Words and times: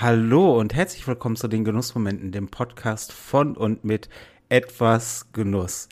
Hallo 0.00 0.58
und 0.58 0.72
herzlich 0.72 1.06
willkommen 1.06 1.36
zu 1.36 1.46
den 1.46 1.62
Genussmomenten, 1.62 2.32
dem 2.32 2.48
Podcast 2.48 3.12
von 3.12 3.54
und 3.54 3.84
mit 3.84 4.08
etwas 4.48 5.30
Genuss. 5.34 5.90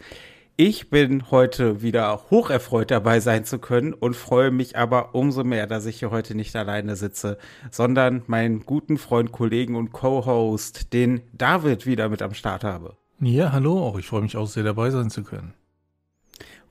Ich 0.56 0.88
bin 0.88 1.30
heute 1.30 1.82
wieder 1.82 2.18
hocherfreut 2.30 2.90
dabei 2.90 3.20
sein 3.20 3.44
zu 3.44 3.58
können 3.58 3.92
und 3.92 4.16
freue 4.16 4.50
mich 4.50 4.78
aber 4.78 5.14
umso 5.14 5.44
mehr, 5.44 5.66
dass 5.66 5.84
ich 5.84 5.98
hier 5.98 6.10
heute 6.10 6.34
nicht 6.34 6.56
alleine 6.56 6.96
sitze, 6.96 7.36
sondern 7.70 8.22
meinen 8.28 8.64
guten 8.64 8.96
Freund, 8.96 9.30
Kollegen 9.30 9.76
und 9.76 9.92
Co-Host, 9.92 10.94
den 10.94 11.20
David, 11.34 11.84
wieder 11.84 12.08
mit 12.08 12.22
am 12.22 12.32
Start 12.32 12.64
habe. 12.64 12.96
Ja, 13.20 13.52
hallo, 13.52 13.78
auch 13.78 13.98
ich 13.98 14.06
freue 14.06 14.22
mich 14.22 14.38
auch 14.38 14.48
sehr 14.48 14.64
dabei 14.64 14.88
sein 14.88 15.10
zu 15.10 15.22
können. 15.22 15.52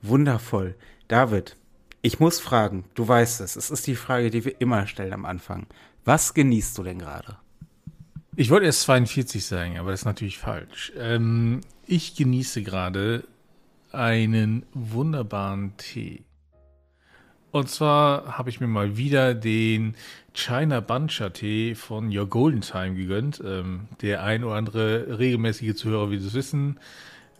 Wundervoll. 0.02 0.74
David, 1.06 1.56
ich 2.02 2.18
muss 2.18 2.40
fragen, 2.40 2.84
du 2.94 3.06
weißt 3.06 3.40
es, 3.42 3.54
es 3.54 3.70
ist 3.70 3.86
die 3.86 3.94
Frage, 3.94 4.30
die 4.30 4.44
wir 4.44 4.60
immer 4.60 4.88
stellen 4.88 5.12
am 5.12 5.24
Anfang. 5.24 5.68
Was 6.04 6.34
genießt 6.34 6.78
du 6.78 6.82
denn 6.82 6.98
gerade? 6.98 7.36
Ich 8.36 8.50
wollte 8.50 8.66
erst 8.66 8.82
42 8.82 9.44
sagen, 9.44 9.78
aber 9.78 9.90
das 9.90 10.00
ist 10.00 10.06
natürlich 10.06 10.38
falsch. 10.38 10.92
Ähm, 10.96 11.60
ich 11.86 12.14
genieße 12.14 12.62
gerade 12.62 13.24
einen 13.90 14.64
wunderbaren 14.74 15.76
Tee. 15.76 16.22
Und 17.50 17.68
zwar 17.68 18.38
habe 18.38 18.50
ich 18.50 18.60
mir 18.60 18.66
mal 18.66 18.96
wieder 18.96 19.34
den 19.34 19.94
China 20.34 20.80
Bancha 20.80 21.30
Tee 21.30 21.74
von 21.74 22.16
Your 22.16 22.28
Golden 22.28 22.60
Time 22.60 22.94
gegönnt. 22.94 23.42
Ähm, 23.44 23.88
der 24.02 24.22
ein 24.22 24.44
oder 24.44 24.54
andere 24.54 25.18
regelmäßige 25.18 25.74
Zuhörer 25.74 26.10
wird 26.10 26.22
es 26.22 26.34
wissen. 26.34 26.78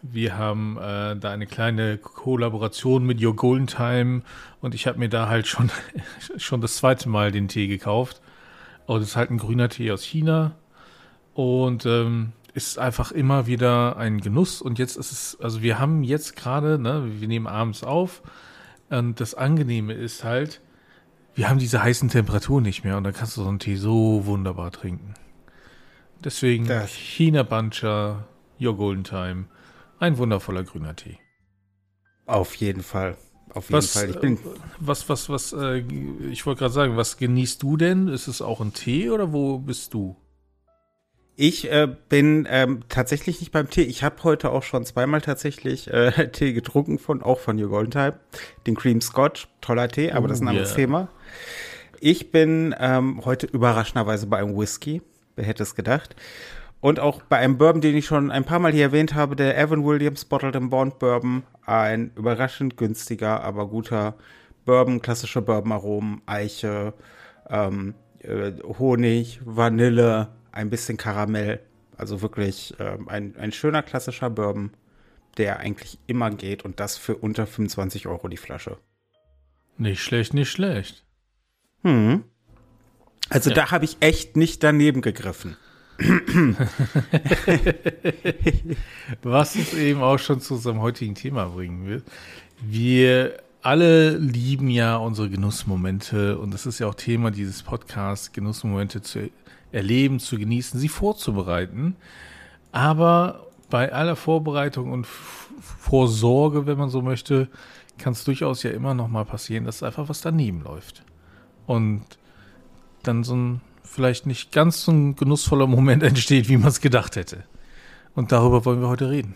Wir 0.02 0.36
haben 0.36 0.78
äh, 0.78 1.16
da 1.16 1.30
eine 1.30 1.46
kleine 1.46 1.98
Kollaboration 1.98 3.04
mit 3.04 3.22
Your 3.22 3.36
Golden 3.36 3.66
Time 3.66 4.22
und 4.60 4.74
ich 4.74 4.86
habe 4.86 4.98
mir 4.98 5.08
da 5.08 5.28
halt 5.28 5.46
schon, 5.46 5.70
schon 6.38 6.60
das 6.60 6.76
zweite 6.76 7.08
Mal 7.08 7.30
den 7.30 7.48
Tee 7.48 7.68
gekauft. 7.68 8.20
Und 8.88 9.02
es 9.02 9.08
ist 9.08 9.16
halt 9.16 9.30
ein 9.30 9.36
grüner 9.36 9.68
Tee 9.68 9.92
aus 9.92 10.02
China. 10.02 10.56
Und 11.34 11.84
ähm, 11.84 12.32
ist 12.54 12.78
einfach 12.78 13.12
immer 13.12 13.46
wieder 13.46 13.98
ein 13.98 14.22
Genuss. 14.22 14.62
Und 14.62 14.78
jetzt 14.78 14.96
ist 14.96 15.12
es, 15.12 15.38
also 15.42 15.60
wir 15.60 15.78
haben 15.78 16.02
jetzt 16.02 16.36
gerade, 16.36 16.78
ne, 16.78 17.04
wir 17.20 17.28
nehmen 17.28 17.46
abends 17.46 17.84
auf. 17.84 18.22
Und 18.88 19.20
das 19.20 19.34
Angenehme 19.34 19.92
ist 19.92 20.24
halt, 20.24 20.62
wir 21.34 21.50
haben 21.50 21.58
diese 21.58 21.82
heißen 21.82 22.08
Temperaturen 22.08 22.64
nicht 22.64 22.82
mehr. 22.82 22.96
Und 22.96 23.04
dann 23.04 23.12
kannst 23.12 23.36
du 23.36 23.42
so 23.42 23.48
einen 23.48 23.58
Tee 23.58 23.76
so 23.76 24.24
wunderbar 24.24 24.70
trinken. 24.70 25.12
Deswegen 26.24 26.66
das. 26.66 26.90
China 26.90 27.42
Bancha, 27.42 28.26
Your 28.58 28.74
Golden 28.74 29.04
Time. 29.04 29.44
Ein 29.98 30.16
wundervoller 30.16 30.64
grüner 30.64 30.96
Tee. 30.96 31.18
Auf 32.24 32.54
jeden 32.54 32.82
Fall. 32.82 33.18
Auf 33.54 33.68
jeden 33.68 33.78
was, 33.78 33.92
Fall. 33.92 34.10
Ich 34.10 34.20
bin 34.20 34.34
äh, 34.34 34.40
was, 34.78 35.08
was, 35.08 35.28
was, 35.28 35.52
äh, 35.52 35.82
ich 36.30 36.46
wollte 36.46 36.60
gerade 36.60 36.74
sagen, 36.74 36.96
was 36.96 37.16
genießt 37.16 37.62
du 37.62 37.76
denn? 37.76 38.08
Ist 38.08 38.28
es 38.28 38.42
auch 38.42 38.60
ein 38.60 38.72
Tee 38.72 39.10
oder 39.10 39.32
wo 39.32 39.58
bist 39.58 39.94
du? 39.94 40.16
Ich 41.40 41.70
äh, 41.70 41.88
bin 42.08 42.48
ähm, 42.50 42.82
tatsächlich 42.88 43.38
nicht 43.38 43.52
beim 43.52 43.70
Tee. 43.70 43.82
Ich 43.82 44.02
habe 44.02 44.24
heute 44.24 44.50
auch 44.50 44.64
schon 44.64 44.84
zweimal 44.84 45.20
tatsächlich 45.20 45.88
äh, 45.88 46.28
Tee 46.32 46.52
getrunken 46.52 46.98
von 46.98 47.22
auch 47.22 47.38
von 47.38 47.62
Your 47.62 47.68
Golden 47.68 47.92
Time, 47.92 48.18
den 48.66 48.74
Cream 48.74 49.00
Scotch, 49.00 49.46
toller 49.60 49.88
Tee, 49.88 50.10
aber 50.10 50.26
das 50.26 50.38
ist 50.38 50.42
ein 50.42 50.48
anderes 50.48 50.70
yeah. 50.70 50.76
Thema. 50.76 51.08
Ich 52.00 52.32
bin 52.32 52.74
ähm, 52.78 53.24
heute 53.24 53.46
überraschenderweise 53.46 54.26
bei 54.26 54.38
einem 54.38 54.56
Whisky. 54.56 55.00
Wer 55.36 55.44
hätte 55.44 55.62
es 55.62 55.76
gedacht? 55.76 56.16
Und 56.80 57.00
auch 57.00 57.22
bei 57.22 57.38
einem 57.38 57.58
Bourbon, 57.58 57.80
den 57.80 57.96
ich 57.96 58.06
schon 58.06 58.30
ein 58.30 58.44
paar 58.44 58.60
Mal 58.60 58.72
hier 58.72 58.84
erwähnt 58.84 59.14
habe, 59.14 59.34
der 59.34 59.58
Evan 59.58 59.84
Williams 59.84 60.24
Bottled 60.24 60.54
and 60.54 60.70
Bond 60.70 60.98
Bourbon. 60.98 61.42
Ein 61.66 62.12
überraschend 62.14 62.76
günstiger, 62.76 63.42
aber 63.42 63.66
guter 63.66 64.14
Bourbon, 64.64 65.02
klassische 65.02 65.42
Bourbon-Aromen, 65.42 66.22
Eiche, 66.26 66.94
ähm, 67.50 67.94
äh, 68.20 68.52
Honig, 68.78 69.40
Vanille, 69.44 70.28
ein 70.52 70.70
bisschen 70.70 70.96
Karamell. 70.96 71.60
Also 71.96 72.22
wirklich 72.22 72.74
ähm, 72.78 73.08
ein, 73.08 73.34
ein 73.36 73.50
schöner 73.50 73.82
klassischer 73.82 74.30
Bourbon, 74.30 74.70
der 75.36 75.58
eigentlich 75.58 75.98
immer 76.06 76.30
geht 76.30 76.64
und 76.64 76.78
das 76.78 76.96
für 76.96 77.16
unter 77.16 77.46
25 77.46 78.06
Euro 78.06 78.28
die 78.28 78.36
Flasche. 78.36 78.78
Nicht 79.78 80.00
schlecht, 80.00 80.32
nicht 80.32 80.50
schlecht. 80.50 81.04
Hm. 81.82 82.24
Also 83.30 83.50
ja. 83.50 83.56
da 83.56 83.70
habe 83.72 83.84
ich 83.84 83.96
echt 84.00 84.36
nicht 84.36 84.62
daneben 84.62 85.00
gegriffen. 85.00 85.56
Was 89.22 89.56
uns 89.56 89.74
eben 89.74 90.00
auch 90.00 90.18
schon 90.18 90.40
zu 90.40 90.54
unserem 90.54 90.80
heutigen 90.80 91.14
Thema 91.16 91.46
bringen 91.46 91.86
wird. 91.86 92.04
Wir 92.60 93.38
alle 93.62 94.16
lieben 94.16 94.70
ja 94.70 94.96
unsere 94.96 95.28
Genussmomente 95.28 96.38
und 96.38 96.54
das 96.54 96.66
ist 96.66 96.78
ja 96.78 96.86
auch 96.86 96.94
Thema 96.94 97.32
dieses 97.32 97.64
Podcasts, 97.64 98.32
Genussmomente 98.32 99.02
zu 99.02 99.30
erleben, 99.72 100.20
zu 100.20 100.38
genießen, 100.38 100.78
sie 100.78 100.88
vorzubereiten. 100.88 101.96
Aber 102.70 103.46
bei 103.68 103.92
aller 103.92 104.16
Vorbereitung 104.16 104.92
und 104.92 105.06
Vorsorge, 105.06 106.66
wenn 106.66 106.78
man 106.78 106.90
so 106.90 107.02
möchte, 107.02 107.48
kann 107.98 108.12
es 108.12 108.22
durchaus 108.24 108.62
ja 108.62 108.70
immer 108.70 108.94
noch 108.94 109.08
mal 109.08 109.24
passieren, 109.24 109.64
dass 109.64 109.82
einfach 109.82 110.08
was 110.08 110.20
daneben 110.20 110.62
läuft. 110.62 111.02
Und 111.66 112.04
dann 113.02 113.24
so 113.24 113.34
ein 113.34 113.60
vielleicht 113.82 114.26
nicht 114.26 114.52
ganz 114.52 114.82
so 114.84 114.92
ein 114.92 115.16
genussvoller 115.16 115.66
Moment 115.66 116.02
entsteht, 116.04 116.48
wie 116.48 116.56
man 116.56 116.68
es 116.68 116.80
gedacht 116.80 117.16
hätte. 117.16 117.44
Und 118.14 118.32
darüber 118.32 118.64
wollen 118.64 118.80
wir 118.80 118.88
heute 118.88 119.10
reden. 119.10 119.34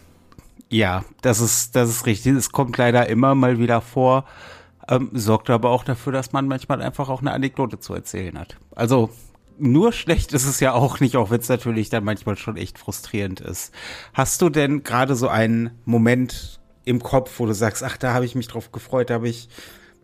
Ja, 0.68 1.04
das 1.20 1.40
ist, 1.40 1.76
das 1.76 1.90
ist 1.90 2.06
richtig. 2.06 2.34
Es 2.34 2.50
kommt 2.50 2.76
leider 2.78 3.08
immer 3.08 3.34
mal 3.34 3.58
wieder 3.58 3.80
vor, 3.80 4.24
ähm, 4.88 5.10
sorgt 5.12 5.50
aber 5.50 5.70
auch 5.70 5.84
dafür, 5.84 6.12
dass 6.12 6.32
man 6.32 6.48
manchmal 6.48 6.80
einfach 6.80 7.08
auch 7.08 7.20
eine 7.20 7.32
Anekdote 7.32 7.78
zu 7.78 7.94
erzählen 7.94 8.38
hat. 8.38 8.56
Also 8.74 9.10
nur 9.58 9.92
schlecht 9.92 10.32
ist 10.32 10.46
es 10.46 10.60
ja 10.60 10.72
auch 10.72 11.00
nicht, 11.00 11.16
auch 11.16 11.30
wenn 11.30 11.40
es 11.40 11.48
natürlich 11.48 11.90
dann 11.90 12.04
manchmal 12.04 12.36
schon 12.36 12.56
echt 12.56 12.78
frustrierend 12.78 13.40
ist. 13.40 13.72
Hast 14.14 14.42
du 14.42 14.48
denn 14.48 14.82
gerade 14.82 15.14
so 15.14 15.28
einen 15.28 15.70
Moment 15.84 16.60
im 16.84 17.02
Kopf, 17.02 17.38
wo 17.38 17.46
du 17.46 17.54
sagst, 17.54 17.82
ach, 17.82 17.96
da 17.96 18.14
habe 18.14 18.24
ich 18.24 18.34
mich 18.34 18.48
drauf 18.48 18.72
gefreut, 18.72 19.10
da 19.10 19.14
habe 19.14 19.28
ich, 19.28 19.48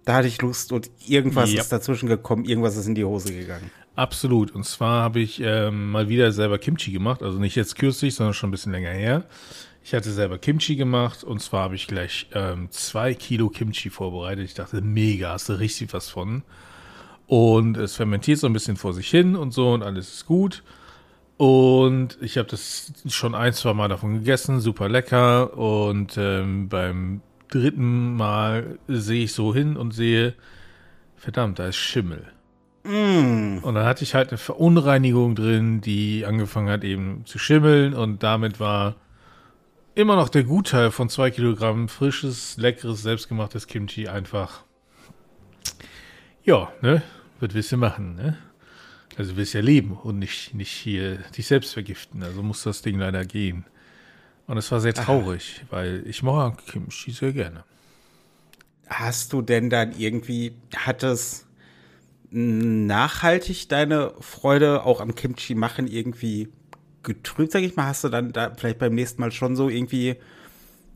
da 0.04 0.14
hatte 0.14 0.28
ich 0.28 0.40
Lust 0.40 0.72
und 0.72 0.90
irgendwas 1.06 1.52
ja. 1.52 1.60
ist 1.60 1.72
dazwischen 1.72 2.08
gekommen, 2.08 2.44
irgendwas 2.44 2.76
ist 2.76 2.86
in 2.86 2.94
die 2.94 3.04
Hose 3.04 3.32
gegangen. 3.32 3.70
Absolut. 3.98 4.52
Und 4.54 4.62
zwar 4.62 5.02
habe 5.02 5.18
ich 5.18 5.40
ähm, 5.40 5.90
mal 5.90 6.08
wieder 6.08 6.30
selber 6.30 6.58
Kimchi 6.58 6.92
gemacht, 6.92 7.20
also 7.20 7.40
nicht 7.40 7.56
jetzt 7.56 7.74
kürzlich, 7.74 8.14
sondern 8.14 8.32
schon 8.32 8.50
ein 8.50 8.52
bisschen 8.52 8.70
länger 8.70 8.92
her. 8.92 9.24
Ich 9.82 9.92
hatte 9.92 10.12
selber 10.12 10.38
Kimchi 10.38 10.76
gemacht 10.76 11.24
und 11.24 11.42
zwar 11.42 11.64
habe 11.64 11.74
ich 11.74 11.88
gleich 11.88 12.28
ähm, 12.32 12.70
zwei 12.70 13.14
Kilo 13.14 13.48
Kimchi 13.48 13.90
vorbereitet. 13.90 14.44
Ich 14.44 14.54
dachte, 14.54 14.82
mega, 14.82 15.30
hast 15.32 15.48
du 15.48 15.54
richtig 15.54 15.92
was 15.92 16.10
von. 16.10 16.44
Und 17.26 17.76
es 17.76 17.96
fermentiert 17.96 18.38
so 18.38 18.46
ein 18.46 18.52
bisschen 18.52 18.76
vor 18.76 18.92
sich 18.92 19.10
hin 19.10 19.34
und 19.34 19.52
so 19.52 19.72
und 19.72 19.82
alles 19.82 20.14
ist 20.14 20.26
gut. 20.26 20.62
Und 21.36 22.18
ich 22.20 22.38
habe 22.38 22.48
das 22.48 22.92
schon 23.08 23.34
ein, 23.34 23.52
zwei 23.52 23.74
Mal 23.74 23.88
davon 23.88 24.14
gegessen, 24.14 24.60
super 24.60 24.88
lecker. 24.88 25.58
Und 25.58 26.16
ähm, 26.16 26.68
beim 26.68 27.20
dritten 27.48 28.14
Mal 28.14 28.78
sehe 28.86 29.24
ich 29.24 29.32
so 29.32 29.52
hin 29.52 29.76
und 29.76 29.90
sehe, 29.90 30.34
verdammt, 31.16 31.58
da 31.58 31.66
ist 31.66 31.76
Schimmel. 31.76 32.32
Mm. 32.84 33.58
Und 33.62 33.74
dann 33.74 33.84
hatte 33.84 34.04
ich 34.04 34.14
halt 34.14 34.30
eine 34.30 34.38
Verunreinigung 34.38 35.34
drin, 35.34 35.80
die 35.80 36.24
angefangen 36.24 36.70
hat 36.70 36.84
eben 36.84 37.24
zu 37.26 37.38
schimmeln 37.38 37.94
und 37.94 38.22
damit 38.22 38.60
war 38.60 38.96
immer 39.94 40.14
noch 40.14 40.28
der 40.28 40.44
Gutteil 40.44 40.90
von 40.92 41.08
zwei 41.08 41.30
Kilogramm 41.30 41.88
frisches, 41.88 42.56
leckeres, 42.56 43.02
selbstgemachtes 43.02 43.66
Kimchi 43.66 44.06
einfach. 44.08 44.62
Ja, 46.44 46.72
ne? 46.80 47.02
Was 47.40 47.52
willst 47.52 47.72
du 47.72 47.76
machen, 47.76 48.14
ne? 48.14 48.38
Also 49.16 49.36
willst 49.36 49.54
ja 49.54 49.60
leben 49.60 49.92
und 49.92 50.20
nicht, 50.20 50.54
nicht 50.54 50.70
hier 50.70 51.16
dich 51.36 51.48
selbst 51.48 51.72
vergiften. 51.72 52.22
Also 52.22 52.42
muss 52.44 52.62
das 52.62 52.82
Ding 52.82 53.00
leider 53.00 53.24
gehen. 53.24 53.64
Und 54.46 54.56
es 54.56 54.70
war 54.70 54.80
sehr 54.80 54.94
traurig, 54.94 55.62
Aha. 55.64 55.66
weil 55.70 56.02
ich 56.06 56.22
mag 56.22 56.64
Kimchi 56.66 57.10
sehr 57.10 57.32
gerne. 57.32 57.64
Hast 58.88 59.32
du 59.32 59.42
denn 59.42 59.68
dann 59.68 59.98
irgendwie, 59.98 60.54
hat 60.76 61.02
es 61.02 61.47
nachhaltig 62.30 63.68
deine 63.68 64.12
Freude 64.20 64.84
auch 64.84 65.00
am 65.00 65.14
Kimchi 65.14 65.54
machen 65.54 65.86
irgendwie 65.86 66.48
getrübt, 67.02 67.52
sag 67.52 67.62
ich 67.62 67.76
mal? 67.76 67.86
Hast 67.86 68.04
du 68.04 68.08
dann 68.08 68.32
da 68.32 68.52
vielleicht 68.56 68.78
beim 68.78 68.94
nächsten 68.94 69.20
Mal 69.20 69.32
schon 69.32 69.56
so 69.56 69.68
irgendwie, 69.68 70.16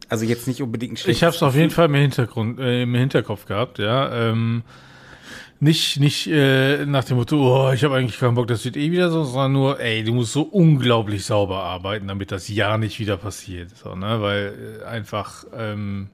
also 0.08 0.24
jetzt 0.24 0.46
nicht 0.46 0.62
unbedingt 0.62 1.04
ein 1.04 1.10
Ich 1.10 1.22
habe 1.22 1.34
es 1.34 1.42
auf 1.42 1.54
jeden 1.54 1.70
Fall 1.70 1.86
im 1.86 1.94
Hintergrund, 1.94 2.60
äh, 2.60 2.82
im 2.82 2.94
Hinterkopf 2.94 3.46
gehabt, 3.46 3.78
ja. 3.78 4.30
Ähm, 4.30 4.62
nicht, 5.62 6.00
nicht 6.00 6.26
äh, 6.26 6.84
nach 6.86 7.04
dem 7.04 7.18
Motto, 7.18 7.68
oh, 7.68 7.72
ich 7.72 7.84
habe 7.84 7.94
eigentlich 7.94 8.18
keinen 8.18 8.34
Bock, 8.34 8.48
das 8.48 8.64
wird 8.64 8.76
eh 8.76 8.90
wieder 8.90 9.10
so, 9.10 9.22
sondern 9.22 9.52
nur, 9.52 9.80
ey, 9.80 10.02
du 10.02 10.12
musst 10.12 10.32
so 10.32 10.42
unglaublich 10.42 11.24
sauber 11.24 11.62
arbeiten, 11.62 12.08
damit 12.08 12.32
das 12.32 12.48
ja 12.48 12.76
nicht 12.78 12.98
wieder 12.98 13.16
passiert. 13.16 13.70
So, 13.76 13.94
ne? 13.94 14.20
Weil 14.20 14.80
äh, 14.82 14.84
einfach, 14.84 15.44
ähm, 15.56 16.10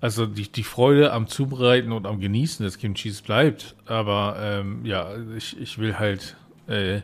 also 0.00 0.26
die, 0.26 0.50
die 0.50 0.62
Freude 0.62 1.12
am 1.12 1.26
Zubereiten 1.26 1.92
und 1.92 2.06
am 2.06 2.20
Genießen 2.20 2.64
des 2.64 2.78
Kimchis 2.78 3.22
bleibt. 3.22 3.76
Aber 3.86 4.36
ähm, 4.40 4.84
ja, 4.84 5.16
ich, 5.36 5.58
ich 5.60 5.78
will 5.78 5.98
halt 5.98 6.36
äh, 6.66 7.00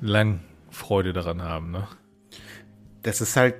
lang 0.00 0.40
Freude 0.70 1.12
daran 1.12 1.42
haben. 1.42 1.70
Ne? 1.70 1.86
Das 3.02 3.20
ist 3.20 3.36
halt 3.36 3.54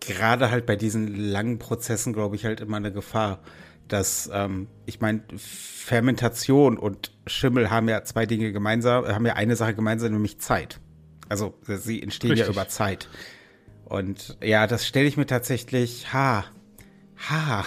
gerade 0.00 0.50
halt 0.50 0.66
bei 0.66 0.76
diesen 0.76 1.14
langen 1.14 1.58
Prozessen, 1.58 2.12
glaube 2.12 2.36
ich, 2.36 2.44
halt 2.44 2.60
immer 2.60 2.76
eine 2.76 2.92
Gefahr 2.92 3.40
dass, 3.88 4.30
ähm, 4.32 4.68
ich 4.86 5.00
meine, 5.00 5.22
Fermentation 5.36 6.78
und 6.78 7.12
Schimmel 7.26 7.70
haben 7.70 7.88
ja 7.88 8.04
zwei 8.04 8.26
Dinge 8.26 8.52
gemeinsam, 8.52 9.06
haben 9.06 9.26
ja 9.26 9.34
eine 9.34 9.56
Sache 9.56 9.74
gemeinsam, 9.74 10.12
nämlich 10.12 10.38
Zeit. 10.38 10.80
Also 11.28 11.54
sie 11.62 12.02
entstehen 12.02 12.30
Richtig. 12.30 12.46
ja 12.46 12.52
über 12.52 12.68
Zeit. 12.68 13.08
Und 13.84 14.36
ja, 14.42 14.66
das 14.66 14.86
stelle 14.86 15.08
ich 15.08 15.16
mir 15.16 15.26
tatsächlich, 15.26 16.12
ha, 16.12 16.44
ha, 17.30 17.64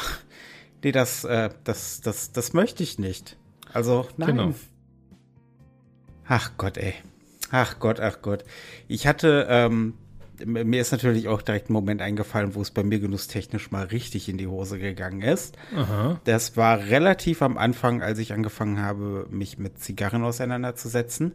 nee, 0.84 0.92
das, 0.92 1.24
äh, 1.24 1.50
das, 1.64 2.02
das, 2.02 2.32
das 2.32 2.54
möchte 2.54 2.84
ich 2.84 3.00
nicht. 3.00 3.38
Also, 3.74 4.08
nein. 4.18 4.30
Genau. 4.30 4.54
Ach 6.28 6.52
Gott, 6.58 6.78
ey. 6.78 6.94
Ach 7.52 7.80
Gott, 7.80 8.00
ach 8.00 8.22
Gott. 8.22 8.46
Ich 8.88 9.08
hatte, 9.08 9.48
ähm, 9.50 9.96
mir 10.46 10.82
ist 10.82 10.92
natürlich 10.92 11.28
auch 11.28 11.42
direkt 11.42 11.70
ein 11.70 11.74
Moment 11.74 12.02
eingefallen, 12.02 12.56
wo 12.56 12.62
es 12.62 12.72
bei 12.72 12.84
mir 12.84 13.00
genusstechnisch 13.00 13.72
mal 13.72 13.86
richtig 13.86 14.30
in 14.30 14.38
die 14.38 14.48
Hose 14.48 14.80
gegangen 14.80 15.22
ist. 15.22 15.58
Aha. 15.76 16.20
Das 16.24 16.56
war 16.58 16.80
relativ 16.80 17.42
am 17.42 17.58
Anfang, 17.58 18.02
als 18.02 18.20
ich 18.20 18.34
angefangen 18.34 18.82
habe, 18.82 19.28
mich 19.30 19.58
mit 19.58 19.80
Zigarren 19.80 20.24
auseinanderzusetzen. 20.24 21.34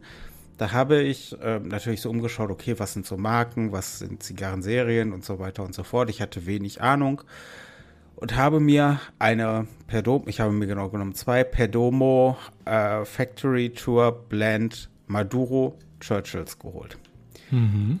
Da 0.57 0.71
habe 0.71 1.03
ich 1.03 1.39
äh, 1.39 1.59
natürlich 1.59 2.01
so 2.01 2.09
umgeschaut, 2.09 2.49
okay, 2.49 2.79
was 2.79 2.93
sind 2.93 3.05
so 3.05 3.15
Marken, 3.15 3.71
was 3.71 3.99
sind 3.99 4.23
Zigarrenserien 4.23 5.13
und 5.13 5.23
so 5.23 5.37
weiter 5.37 5.63
und 5.63 5.75
so 5.75 5.83
fort. 5.83 6.09
Ich 6.09 6.21
hatte 6.21 6.47
wenig 6.47 6.81
Ahnung 6.81 7.21
und 8.17 8.35
habe 8.35 8.59
mir 8.59 8.99
eine 9.19 9.67
Perdomo, 9.85 10.25
ich 10.27 10.39
habe 10.39 10.51
mir 10.51 10.67
genau 10.67 10.89
genommen 10.89 11.15
zwei 11.15 11.43
Perdomo 11.43 12.37
äh, 12.65 13.05
Factory 13.05 13.69
Tour 13.69 14.11
Blend 14.27 14.89
Maduro 15.05 15.77
Churchills 15.99 16.59
geholt. 16.59 16.97
Mhm. 17.51 17.99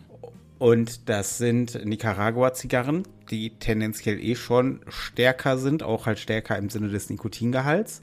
Und 0.57 1.07
das 1.07 1.37
sind 1.37 1.85
Nicaragua-Zigarren, 1.85 3.03
die 3.29 3.51
tendenziell 3.59 4.19
eh 4.19 4.35
schon 4.35 4.81
stärker 4.87 5.59
sind, 5.59 5.83
auch 5.83 6.07
halt 6.07 6.17
stärker 6.17 6.57
im 6.57 6.69
Sinne 6.69 6.89
des 6.89 7.11
Nikotingehalts. 7.11 8.01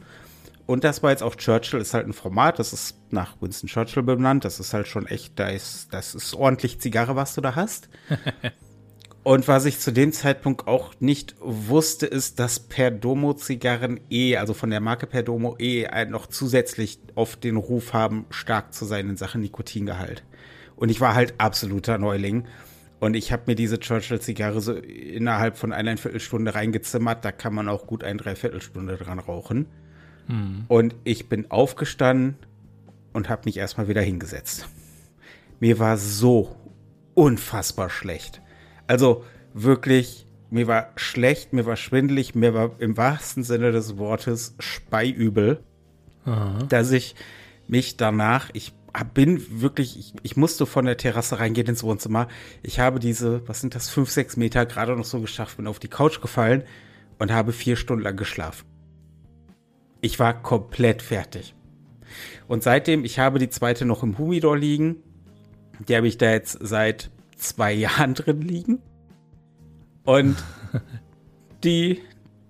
Und 0.67 0.85
das 0.85 1.03
war 1.03 1.11
jetzt 1.11 1.23
auch 1.23 1.35
Churchill, 1.35 1.81
ist 1.81 1.95
halt 1.95 2.07
ein 2.07 2.13
Format, 2.13 2.61
das 2.61 2.73
ist 2.73 2.97
nach 3.11 3.37
Winston 3.41 3.69
Churchill 3.69 4.05
benannt. 4.05 4.45
Das 4.45 4.61
ist 4.61 4.73
halt 4.73 4.87
schon 4.87 5.07
echt, 5.07 5.39
da 5.39 5.49
ist, 5.49 5.93
das 5.93 6.15
ist 6.15 6.33
ordentlich 6.33 6.81
Zigarre, 6.81 7.17
was 7.17 7.35
du 7.35 7.41
da 7.41 7.57
hast. 7.57 7.89
Und 9.25 9.49
was 9.49 9.65
ich 9.65 9.81
zu 9.81 9.91
dem 9.91 10.13
Zeitpunkt 10.13 10.69
auch 10.69 10.93
nicht 11.01 11.35
wusste, 11.41 12.05
ist, 12.05 12.39
dass 12.39 12.61
Perdomo-Zigarren 12.61 13.99
eh, 14.11 14.37
also 14.37 14.53
von 14.53 14.69
der 14.69 14.81
Marke 14.81 15.07
Perdomo 15.07 15.57
eh 15.59 15.87
noch 16.05 16.27
zusätzlich 16.27 16.99
auf 17.15 17.35
den 17.37 17.57
Ruf 17.57 17.95
haben, 17.95 18.27
stark 18.29 18.75
zu 18.75 18.85
sein 18.85 19.09
in 19.09 19.17
Sachen 19.17 19.41
Nikotingehalt. 19.41 20.25
Und 20.77 20.91
ich 20.91 21.01
war 21.01 21.15
halt 21.15 21.35
absoluter 21.39 21.97
Neuling. 21.97 22.45
Und 23.01 23.15
ich 23.17 23.33
habe 23.33 23.45
mir 23.47 23.55
diese 23.55 23.81
Churchill-Zigarre 23.81 24.61
so 24.61 24.75
innerhalb 24.75 25.57
von 25.57 25.73
einer 25.73 25.97
Viertelstunde 25.97 26.55
reingezimmert. 26.55 27.25
Da 27.25 27.33
kann 27.33 27.55
man 27.55 27.69
auch 27.71 27.87
gut 27.87 28.05
ein 28.05 28.19
Dreiviertelstunde 28.19 28.99
dran 28.99 29.19
rauchen. 29.19 29.67
Mhm. 30.29 30.65
Und 30.69 30.97
ich 31.05 31.31
bin 31.31 31.51
aufgestanden 31.51 32.37
und 33.15 33.31
habe 33.31 33.43
mich 33.47 33.57
erstmal 33.57 33.89
wieder 33.89 34.03
hingesetzt. 34.03 34.69
Mir 35.61 35.79
war 35.79 35.97
so 35.97 36.57
unfassbar 37.15 37.89
schlecht. 37.89 38.43
Also 38.87 39.25
wirklich, 39.53 40.27
mir 40.51 40.67
war 40.67 40.91
schlecht, 40.97 41.53
mir 41.53 41.67
war 41.67 41.77
schwindelig, 41.77 42.35
mir 42.35 42.55
war 42.55 42.73
im 42.79 42.97
wahrsten 42.97 43.43
Sinne 43.43 43.73
des 43.73 43.97
Wortes 43.99 44.55
speiübel, 44.59 45.61
Aha. 46.25 46.59
dass 46.69 46.91
ich 46.91 47.15
mich 47.67 47.97
danach, 47.97 48.51
ich 48.53 48.73
bin 49.15 49.61
wirklich, 49.61 49.99
ich, 49.99 50.15
ich, 50.23 50.37
musste 50.37 50.67
von 50.67 50.85
der 50.85 50.97
Terrasse 50.97 51.41
reingehen 51.41 51.67
ins 51.67 51.83
Wohnzimmer. 51.83 52.29
Ich 52.63 52.79
habe 52.79 53.01
diese, 53.01 53.47
was 53.49 53.61
sind 53.61 53.75
das, 53.75 53.89
fünf, 53.89 54.11
sechs 54.11 54.37
Meter 54.37 54.67
gerade 54.67 54.97
noch 54.97 55.05
so 55.05 55.21
geschafft, 55.21 55.57
bin 55.57 55.67
auf 55.67 55.81
die 55.81 55.89
Couch 55.89 56.21
gefallen 56.21 56.63
und 57.19 57.33
habe 57.33 57.53
vier 57.53 57.77
Stunden 57.77 58.05
lang 58.05 58.17
geschlafen. 58.17 58.67
Ich 60.01 60.21
war 60.21 60.41
komplett 60.41 61.03
fertig. 61.03 61.55
Und 62.47 62.63
seitdem, 62.63 63.05
ich 63.05 63.19
habe 63.19 63.39
die 63.39 63.49
zweite 63.49 63.85
noch 63.85 64.03
im 64.03 64.19
Humidor 64.19 64.57
liegen. 64.57 64.97
Die 65.89 65.97
habe 65.97 66.07
ich 66.07 66.19
da 66.19 66.31
jetzt 66.31 66.59
seit 66.61 67.11
zwei 67.45 67.73
Jahren 67.73 68.15
drin 68.15 68.43
liegen. 68.43 68.83
Und 70.05 70.37
die, 71.65 72.01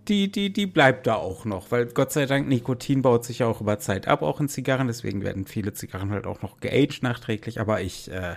die, 0.08 0.30
die, 0.30 0.52
die 0.52 0.66
bleibt 0.66 1.06
da 1.06 1.16
auch 1.16 1.44
noch, 1.44 1.70
weil 1.70 1.86
Gott 1.86 2.12
sei 2.12 2.26
Dank 2.26 2.48
Nikotin 2.48 3.02
baut 3.02 3.24
sich 3.24 3.40
ja 3.40 3.46
auch 3.46 3.60
über 3.60 3.78
Zeit 3.78 4.08
ab, 4.08 4.22
auch 4.22 4.40
in 4.40 4.48
Zigarren. 4.48 4.86
Deswegen 4.86 5.22
werden 5.22 5.46
viele 5.46 5.72
Zigarren 5.72 6.10
halt 6.10 6.26
auch 6.26 6.42
noch 6.42 6.60
geaged 6.60 7.02
nachträglich. 7.02 7.60
Aber 7.60 7.80
ich, 7.80 8.10
äh, 8.10 8.36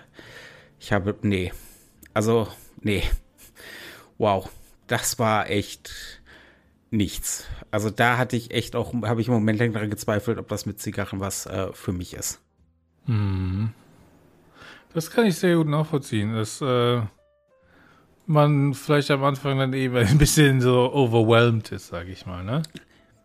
ich 0.80 0.92
habe, 0.92 1.16
nee. 1.22 1.52
Also, 2.14 2.48
nee. 2.82 3.04
Wow. 4.18 4.50
Das 4.88 5.20
war 5.20 5.50
echt 5.50 6.22
nichts. 6.92 7.46
Also 7.72 7.90
da 7.90 8.18
hatte 8.18 8.36
ich 8.36 8.52
echt 8.52 8.76
auch, 8.76 8.94
habe 9.04 9.22
ich 9.22 9.28
im 9.28 9.34
Moment 9.34 9.60
lang 9.60 9.74
daran 9.74 9.90
gezweifelt, 9.90 10.38
ob 10.38 10.48
das 10.48 10.66
mit 10.66 10.80
Zigarren 10.80 11.20
was 11.20 11.46
äh, 11.46 11.74
für 11.74 11.92
mich 11.92 12.14
ist. 12.14 12.40
Hm. 13.06 13.74
Das 14.94 15.12
kann 15.12 15.26
ich 15.26 15.36
sehr 15.36 15.56
gut 15.56 15.68
nachvollziehen. 15.68 16.34
Dass 16.34 16.62
äh, 16.62 17.02
man 18.26 18.74
vielleicht 18.74 19.12
am 19.12 19.24
Anfang 19.24 19.58
dann 19.58 19.74
eben 19.74 19.96
ein 19.96 20.18
bisschen 20.18 20.62
so 20.62 20.94
overwhelmed 20.94 21.72
ist, 21.72 21.88
sage 21.88 22.12
ich 22.12 22.26
mal, 22.26 22.44
ne? 22.44 22.64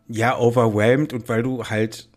Ja, 0.09 0.39
overwhelmed 0.39 1.13
und 1.13 1.29
weil 1.29 1.43
du 1.43 1.65
halt 1.65 2.09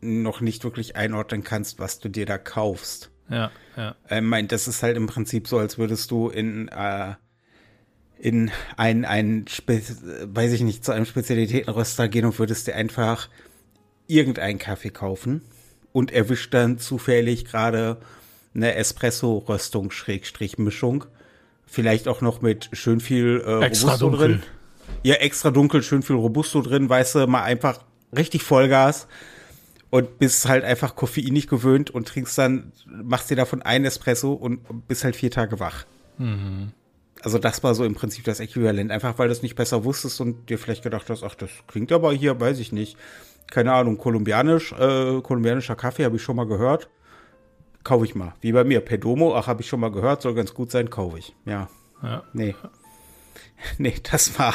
noch 0.00 0.40
nicht 0.40 0.64
wirklich 0.64 0.96
einordnen 0.96 1.42
kannst, 1.42 1.78
was 1.78 1.98
du 1.98 2.08
dir 2.08 2.26
da 2.26 2.38
kaufst. 2.38 3.10
Ja, 3.30 3.50
ja. 3.76 3.94
Ich 4.10 4.20
meine, 4.20 4.48
das 4.48 4.68
ist 4.68 4.82
halt 4.82 4.96
im 4.96 5.06
Prinzip 5.06 5.48
so, 5.48 5.58
als 5.58 5.78
würdest 5.78 6.10
du 6.10 6.28
in 6.28 6.68
äh, 6.68 7.14
in 8.18 8.50
ein, 8.76 9.04
ein 9.04 9.44
weiß 9.46 10.52
ich 10.52 10.62
nicht, 10.62 10.84
zu 10.84 10.92
einem 10.92 11.04
Spezialitätenröster 11.04 12.08
gehen 12.08 12.24
und 12.24 12.38
würdest 12.38 12.66
dir 12.66 12.74
einfach 12.74 13.28
irgendeinen 14.06 14.58
Kaffee 14.58 14.90
kaufen 14.90 15.42
und 15.92 16.10
erwischt 16.10 16.54
dann 16.54 16.78
zufällig 16.78 17.44
gerade 17.44 17.98
eine 18.54 18.74
Espresso-Röstung, 18.74 19.90
Schrägstrich 19.90 20.58
Mischung. 20.58 21.04
Vielleicht 21.66 22.08
auch 22.08 22.20
noch 22.20 22.40
mit 22.40 22.70
schön 22.72 23.00
viel 23.00 23.42
äh, 23.46 23.64
extra 23.64 23.92
Robusto 23.92 24.10
dunkel. 24.10 24.28
drin. 24.28 24.42
Ja, 25.02 25.14
extra 25.14 25.50
dunkel, 25.50 25.82
schön 25.82 26.02
viel 26.02 26.16
Robusto 26.16 26.62
drin, 26.62 26.88
weißt 26.88 27.16
du, 27.16 27.26
mal 27.26 27.42
einfach 27.42 27.80
richtig 28.16 28.42
Vollgas 28.42 29.08
und 29.90 30.18
bist 30.18 30.46
halt 30.46 30.64
einfach 30.64 30.94
Koffein 30.94 31.32
nicht 31.32 31.48
gewöhnt 31.48 31.90
und 31.90 32.06
trinkst 32.08 32.36
dann, 32.38 32.72
machst 32.86 33.30
dir 33.30 33.36
davon 33.36 33.62
einen 33.62 33.84
Espresso 33.86 34.32
und 34.32 34.86
bist 34.88 35.04
halt 35.04 35.16
vier 35.16 35.30
Tage 35.30 35.58
wach. 35.58 35.84
Mhm 36.18 36.72
also 37.24 37.38
das 37.38 37.62
war 37.62 37.74
so 37.74 37.84
im 37.84 37.94
Prinzip 37.94 38.24
das 38.24 38.38
Äquivalent, 38.38 38.90
einfach 38.90 39.18
weil 39.18 39.28
du 39.28 39.32
es 39.32 39.42
nicht 39.42 39.56
besser 39.56 39.84
wusstest 39.84 40.20
und 40.20 40.50
dir 40.50 40.58
vielleicht 40.58 40.82
gedacht 40.82 41.08
hast, 41.08 41.22
ach, 41.22 41.34
das 41.34 41.50
klingt 41.66 41.90
aber 41.90 42.12
hier, 42.12 42.38
weiß 42.38 42.58
ich 42.58 42.70
nicht, 42.70 42.98
keine 43.50 43.72
Ahnung, 43.72 43.96
kolumbianisch, 43.96 44.72
äh, 44.72 45.20
kolumbianischer 45.22 45.74
Kaffee 45.74 46.04
habe 46.04 46.16
ich 46.16 46.22
schon 46.22 46.36
mal 46.36 46.46
gehört, 46.46 46.90
kaufe 47.84 48.04
ich 48.04 48.14
mal. 48.14 48.34
Wie 48.40 48.52
bei 48.52 48.64
mir, 48.64 48.80
Perdomo, 48.80 49.36
ach, 49.36 49.46
habe 49.46 49.62
ich 49.62 49.68
schon 49.68 49.80
mal 49.80 49.92
gehört, 49.92 50.22
soll 50.22 50.34
ganz 50.34 50.54
gut 50.54 50.70
sein, 50.70 50.90
kaufe 50.90 51.18
ich. 51.18 51.34
Ja. 51.44 51.68
ja. 52.02 52.22
Nee. 52.32 52.54
Nee, 53.78 53.94
das 54.10 54.38
war, 54.38 54.52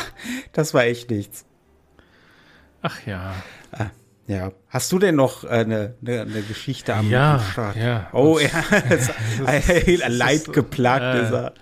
das 0.51 0.73
war 0.75 0.83
echt 0.83 1.09
nichts. 1.09 1.45
Ach 2.81 3.05
ja. 3.07 3.33
Ah, 3.71 3.87
ja. 4.27 4.51
Hast 4.67 4.91
du 4.91 4.99
denn 4.99 5.15
noch 5.15 5.45
eine, 5.45 5.95
eine, 6.05 6.21
eine 6.21 6.41
Geschichte 6.43 6.93
am 6.93 7.09
ja, 7.09 7.39
Start? 7.39 7.75
Ja. 7.75 8.09
Oh, 8.13 8.37
ja. 8.37 8.49
Leid 10.09 10.53
geplagt 10.53 11.15
äh, 11.15 11.23
ist 11.23 11.31
er. 11.31 11.53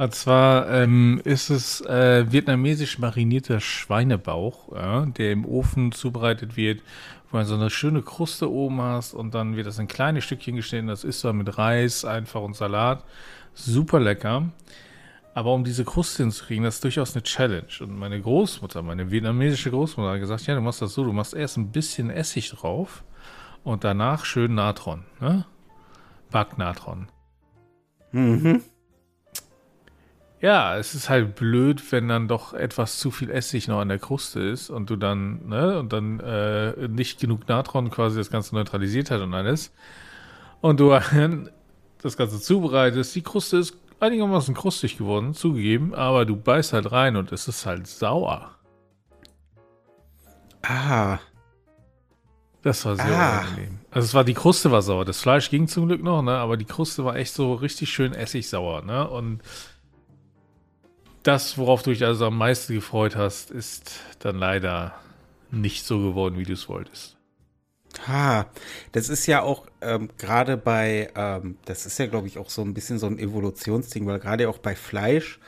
Und 0.00 0.14
zwar 0.14 0.70
ähm, 0.70 1.20
ist 1.24 1.50
es 1.50 1.82
äh, 1.82 2.30
vietnamesisch 2.30 2.98
marinierter 2.98 3.60
Schweinebauch, 3.60 4.74
ja, 4.74 5.04
der 5.04 5.32
im 5.32 5.44
Ofen 5.44 5.92
zubereitet 5.92 6.56
wird, 6.56 6.80
wo 7.30 7.36
man 7.36 7.46
so 7.46 7.54
eine 7.54 7.70
schöne 7.70 8.02
Kruste 8.02 8.50
oben 8.50 8.80
hast 8.82 9.14
und 9.14 9.34
dann 9.34 9.56
wird 9.56 9.66
das 9.66 9.78
in 9.78 9.88
kleine 9.88 10.20
Stückchen 10.20 10.56
geschnitten. 10.56 10.88
Das 10.88 11.04
ist 11.04 11.20
zwar 11.20 11.32
mit 11.32 11.58
Reis 11.58 12.04
einfach 12.04 12.42
und 12.42 12.56
Salat. 12.56 13.04
Super 13.54 14.00
lecker. 14.00 14.50
Aber 15.32 15.54
um 15.54 15.62
diese 15.62 15.84
Kruste 15.84 16.24
hinzukriegen, 16.24 16.64
das 16.64 16.76
ist 16.76 16.84
durchaus 16.84 17.14
eine 17.14 17.22
Challenge. 17.22 17.68
Und 17.80 17.96
meine 17.96 18.20
Großmutter, 18.20 18.82
meine 18.82 19.10
vietnamesische 19.10 19.70
Großmutter 19.70 20.12
hat 20.12 20.20
gesagt, 20.20 20.46
ja, 20.46 20.54
du 20.56 20.60
machst 20.60 20.82
das 20.82 20.94
so, 20.94 21.04
du 21.04 21.12
machst 21.12 21.34
erst 21.34 21.56
ein 21.56 21.70
bisschen 21.70 22.10
Essig 22.10 22.50
drauf 22.50 23.04
und 23.62 23.84
danach 23.84 24.24
schön 24.24 24.54
Natron, 24.54 25.04
ne? 25.20 25.46
Backnatron. 26.30 27.08
Mhm. 28.12 28.62
Ja, 30.40 30.78
es 30.78 30.94
ist 30.94 31.10
halt 31.10 31.34
blöd, 31.34 31.82
wenn 31.92 32.08
dann 32.08 32.26
doch 32.26 32.54
etwas 32.54 32.98
zu 32.98 33.10
viel 33.10 33.30
Essig 33.30 33.68
noch 33.68 33.80
an 33.80 33.90
der 33.90 33.98
Kruste 33.98 34.40
ist 34.40 34.70
und 34.70 34.88
du 34.88 34.96
dann, 34.96 35.46
ne, 35.48 35.78
und 35.78 35.92
dann 35.92 36.18
äh, 36.20 36.88
nicht 36.88 37.20
genug 37.20 37.46
Natron 37.46 37.90
quasi 37.90 38.16
das 38.16 38.30
Ganze 38.30 38.54
neutralisiert 38.54 39.10
hat 39.10 39.20
und 39.20 39.34
alles. 39.34 39.70
Und 40.62 40.80
du 40.80 40.98
das 42.02 42.16
Ganze 42.16 42.40
zubereitest. 42.40 43.14
Die 43.14 43.22
Kruste 43.22 43.58
ist 43.58 43.76
einigermaßen 44.00 44.54
krustig 44.54 44.96
geworden, 44.96 45.34
zugegeben, 45.34 45.94
aber 45.94 46.24
du 46.24 46.36
beißt 46.36 46.72
halt 46.72 46.90
rein 46.90 47.16
und 47.16 47.32
es 47.32 47.46
ist 47.46 47.66
halt 47.66 47.86
sauer. 47.86 48.52
Ah. 50.62 51.18
Das 52.62 52.84
war 52.84 52.96
sehr 52.96 53.06
ah. 53.06 53.40
unangenehm. 53.40 53.78
Also 53.90 54.06
es 54.06 54.14
war, 54.14 54.24
die 54.24 54.34
Kruste 54.34 54.70
war 54.70 54.80
sauer. 54.80 55.04
Das 55.04 55.20
Fleisch 55.20 55.50
ging 55.50 55.68
zum 55.68 55.86
Glück 55.86 56.02
noch, 56.02 56.22
ne, 56.22 56.32
aber 56.32 56.56
die 56.56 56.64
Kruste 56.64 57.04
war 57.04 57.16
echt 57.16 57.34
so 57.34 57.52
richtig 57.54 57.90
schön 57.90 58.14
essigsauer, 58.14 58.82
ne, 58.82 59.08
und 59.08 59.42
das, 61.30 61.58
worauf 61.58 61.82
du 61.82 61.90
dich 61.90 62.04
also 62.04 62.26
am 62.26 62.38
meisten 62.38 62.74
gefreut 62.74 63.16
hast, 63.16 63.50
ist 63.50 64.00
dann 64.18 64.36
leider 64.36 64.94
nicht 65.50 65.84
so 65.84 65.98
geworden, 65.98 66.38
wie 66.38 66.44
du 66.44 66.52
es 66.52 66.68
wolltest. 66.68 67.16
Ha, 68.06 68.46
das 68.92 69.08
ist 69.08 69.26
ja 69.26 69.42
auch 69.42 69.66
ähm, 69.80 70.10
gerade 70.16 70.56
bei, 70.56 71.10
ähm, 71.16 71.56
das 71.64 71.86
ist 71.86 71.98
ja, 71.98 72.06
glaube 72.06 72.28
ich, 72.28 72.38
auch 72.38 72.50
so 72.50 72.62
ein 72.62 72.74
bisschen 72.74 72.98
so 72.98 73.06
ein 73.06 73.18
Evolutionsding, 73.18 74.06
weil 74.06 74.20
gerade 74.20 74.48
auch 74.48 74.58
bei 74.58 74.76
Fleisch 74.76 75.40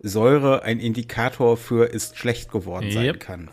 Säure 0.00 0.62
ein 0.62 0.80
Indikator 0.80 1.56
für 1.56 1.86
ist 1.86 2.18
schlecht 2.18 2.50
geworden 2.50 2.90
sein 2.90 3.06
yep. 3.06 3.20
kann. 3.20 3.50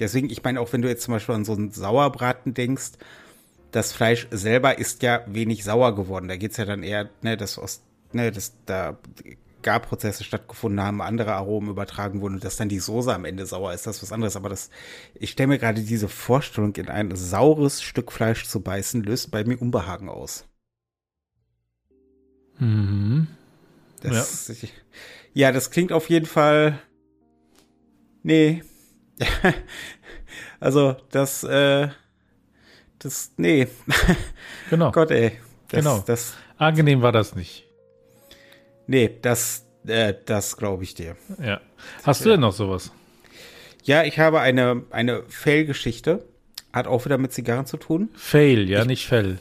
Deswegen, 0.00 0.28
ich 0.28 0.42
meine, 0.42 0.60
auch 0.60 0.72
wenn 0.72 0.82
du 0.82 0.88
jetzt 0.88 1.02
zum 1.02 1.14
Beispiel 1.14 1.34
an 1.34 1.44
so 1.44 1.52
einen 1.52 1.70
Sauerbraten 1.70 2.52
denkst, 2.52 2.92
das 3.70 3.92
Fleisch 3.92 4.26
selber 4.30 4.78
ist 4.78 5.02
ja 5.02 5.22
wenig 5.26 5.64
sauer 5.64 5.94
geworden. 5.94 6.28
Da 6.28 6.36
geht 6.36 6.52
es 6.52 6.56
ja 6.56 6.64
dann 6.64 6.82
eher, 6.82 7.08
ne, 7.22 7.36
dass 7.36 7.58
aus, 7.58 7.82
ne, 8.12 8.30
dass 8.30 8.52
da 8.66 8.98
Garprozesse 9.62 10.24
stattgefunden 10.24 10.80
haben, 10.80 11.02
andere 11.02 11.34
Aromen 11.34 11.70
übertragen 11.70 12.20
wurden 12.20 12.34
und 12.34 12.44
dass 12.44 12.56
dann 12.56 12.68
die 12.68 12.78
Soße 12.78 13.12
am 13.12 13.24
Ende 13.24 13.46
sauer 13.46 13.72
ist, 13.72 13.86
das 13.86 13.96
ist 13.96 14.02
was 14.02 14.12
anderes. 14.12 14.36
Aber 14.36 14.48
das, 14.48 14.70
ich 15.14 15.30
stelle 15.30 15.48
mir 15.48 15.58
gerade 15.58 15.82
diese 15.82 16.08
Vorstellung, 16.08 16.74
in 16.76 16.88
ein 16.88 17.14
saures 17.16 17.82
Stück 17.82 18.12
Fleisch 18.12 18.46
zu 18.46 18.60
beißen, 18.60 19.02
löst 19.02 19.30
bei 19.30 19.44
mir 19.44 19.60
Unbehagen 19.60 20.08
aus. 20.08 20.44
Mhm. 22.58 23.28
Das, 24.00 24.48
ja. 24.48 24.54
Ich, 24.54 24.72
ja, 25.34 25.52
das 25.52 25.70
klingt 25.70 25.92
auf 25.92 26.08
jeden 26.08 26.26
Fall. 26.26 26.78
Nee. 28.22 28.62
also, 30.60 30.96
das, 31.10 31.42
äh, 31.44 31.88
das, 32.98 33.32
nee. 33.36 33.68
Genau. 34.70 34.90
Gott, 34.92 35.10
ey. 35.10 35.38
Das, 35.68 35.80
genau. 35.80 35.98
Das, 36.06 36.34
Angenehm 36.58 37.02
war 37.02 37.12
das 37.12 37.36
nicht. 37.36 37.67
Nee, 38.88 39.10
das, 39.22 39.66
äh, 39.86 40.14
das 40.24 40.56
glaube 40.56 40.82
ich 40.82 40.94
dir. 40.94 41.14
Ja. 41.40 41.60
Hast 42.02 42.24
du 42.24 42.30
denn 42.30 42.40
noch 42.40 42.52
sowas? 42.52 42.90
Ja, 43.84 44.02
ich 44.02 44.18
habe 44.18 44.40
eine, 44.40 44.82
eine 44.90 45.22
Fail-Geschichte. 45.28 46.24
Hat 46.72 46.86
auch 46.86 47.04
wieder 47.04 47.18
mit 47.18 47.32
Zigarren 47.32 47.66
zu 47.66 47.76
tun. 47.76 48.08
Fail, 48.14 48.68
ja, 48.68 48.80
ich, 48.80 48.86
nicht 48.86 49.06
Fell. 49.06 49.38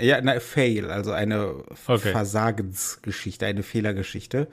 Ja, 0.00 0.20
na, 0.22 0.38
Fail, 0.38 0.90
also 0.90 1.10
eine 1.10 1.64
okay. 1.86 2.12
Versagensgeschichte, 2.12 3.46
eine 3.46 3.64
Fehlergeschichte. 3.64 4.46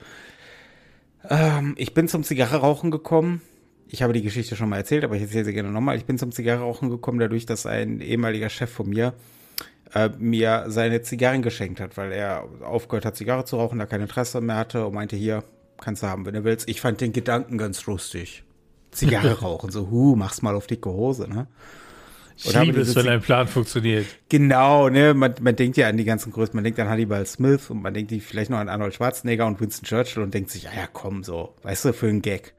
Ähm, 1.28 1.74
ich 1.78 1.94
bin 1.94 2.08
zum 2.08 2.24
Zigarre-Rauchen 2.24 2.90
gekommen. 2.90 3.42
Ich 3.88 4.02
habe 4.02 4.12
die 4.12 4.22
Geschichte 4.22 4.56
schon 4.56 4.68
mal 4.68 4.78
erzählt, 4.78 5.04
aber 5.04 5.14
ich 5.14 5.22
erzähle 5.22 5.44
sie 5.44 5.52
gerne 5.52 5.70
nochmal. 5.70 5.96
Ich 5.96 6.04
bin 6.04 6.18
zum 6.18 6.32
Zigarre-Rauchen 6.32 6.90
gekommen, 6.90 7.20
dadurch, 7.20 7.46
dass 7.46 7.64
ein 7.64 8.00
ehemaliger 8.00 8.48
Chef 8.48 8.70
von 8.70 8.88
mir 8.88 9.14
äh, 9.94 10.10
mir 10.18 10.64
seine 10.68 11.02
Zigarren 11.02 11.42
geschenkt 11.42 11.80
hat, 11.80 11.96
weil 11.96 12.12
er 12.12 12.44
aufgehört 12.62 13.04
hat, 13.04 13.16
Zigarre 13.16 13.44
zu 13.44 13.56
rauchen, 13.56 13.78
da 13.78 13.86
kein 13.86 14.00
Interesse 14.00 14.40
mehr 14.40 14.56
hatte 14.56 14.86
und 14.86 14.94
meinte, 14.94 15.16
hier, 15.16 15.44
kannst 15.80 16.02
du 16.02 16.06
haben, 16.06 16.26
wenn 16.26 16.34
du 16.34 16.44
willst. 16.44 16.68
Ich 16.68 16.80
fand 16.80 17.00
den 17.00 17.12
Gedanken 17.12 17.58
ganz 17.58 17.86
lustig. 17.86 18.42
Zigarre 18.90 19.32
rauchen, 19.40 19.70
so, 19.70 19.90
hu, 19.90 20.16
mach's 20.16 20.42
mal 20.42 20.54
auf 20.54 20.66
dicke 20.66 20.90
Hose, 20.90 21.28
ne? 21.28 21.46
Ich 22.38 22.54
liebe 22.54 22.80
es, 22.80 22.94
wenn 22.94 23.08
ein 23.08 23.22
Plan 23.22 23.48
funktioniert. 23.48 24.04
Genau, 24.28 24.90
ne, 24.90 25.14
man, 25.14 25.34
man 25.40 25.56
denkt 25.56 25.78
ja 25.78 25.88
an 25.88 25.96
die 25.96 26.04
ganzen 26.04 26.32
Größen, 26.32 26.54
man 26.54 26.64
denkt 26.64 26.78
an 26.78 26.88
Hannibal 26.88 27.24
Smith 27.24 27.70
und 27.70 27.80
man 27.80 27.94
denkt 27.94 28.12
vielleicht 28.22 28.50
noch 28.50 28.58
an 28.58 28.68
Arnold 28.68 28.94
Schwarzenegger 28.94 29.46
und 29.46 29.58
Winston 29.58 29.86
Churchill 29.86 30.22
und 30.22 30.34
denkt 30.34 30.50
sich, 30.50 30.64
ja, 30.64 30.70
ja, 30.76 30.86
komm, 30.92 31.24
so, 31.24 31.54
weißt 31.62 31.86
du, 31.86 31.92
für 31.94 32.08
einen 32.08 32.20
Gag. 32.20 32.54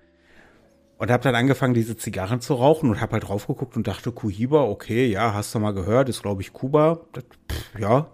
Und 0.98 1.12
habe 1.12 1.24
dann 1.24 1.36
angefangen, 1.36 1.76
diese 1.76 1.96
Zigarren 1.96 2.42
zu 2.42 2.56
rauchen 2.56 2.90
und 2.90 3.02
habe 3.02 3.14
halt 3.14 3.28
drauf 3.28 3.46
geguckt 3.46 3.78
und 3.78 3.88
dachte, 3.88 4.12
Kuhiba, 4.12 4.64
okay, 4.64 5.06
ja, 5.06 5.34
hast 5.34 5.54
du 5.54 5.60
mal 5.60 5.74
gehört, 5.74 6.10
ist 6.10 6.24
glaube 6.24 6.42
ich 6.42 6.54
Kuba. 6.54 7.02
Das, 7.14 7.24
pff, 7.52 7.80
ja. 7.80 8.08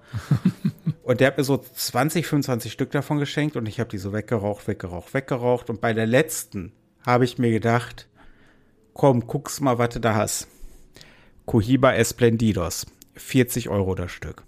und 1.04 1.20
der 1.22 1.28
hat 1.28 1.38
mir 1.38 1.46
so 1.46 1.58
20, 1.58 2.28
25 2.28 2.72
Stück 2.72 2.92
davon 2.92 3.20
geschenkt 3.20 3.56
und 3.56 3.70
ich 3.70 3.80
habe 3.80 3.90
die 3.90 3.98
so 3.98 4.12
weggeraucht, 4.12 4.68
weggeraucht, 4.68 5.14
weggeraucht. 5.14 5.70
Und 5.70 5.80
bei 5.80 5.94
der 5.94 6.06
letzten 6.06 6.74
habe 7.06 7.24
ich 7.24 7.38
mir 7.38 7.52
gedacht, 7.52 8.10
komm, 8.94 9.28
guck's 9.28 9.62
mal, 9.62 9.78
was 9.78 9.90
du 9.90 10.00
da 10.00 10.16
hast. 10.16 10.48
Cohiba 11.46 11.94
Esplendidos. 11.94 12.86
40 13.16 13.70
Euro 13.70 13.96
das 13.96 14.12
Stück. 14.12 14.44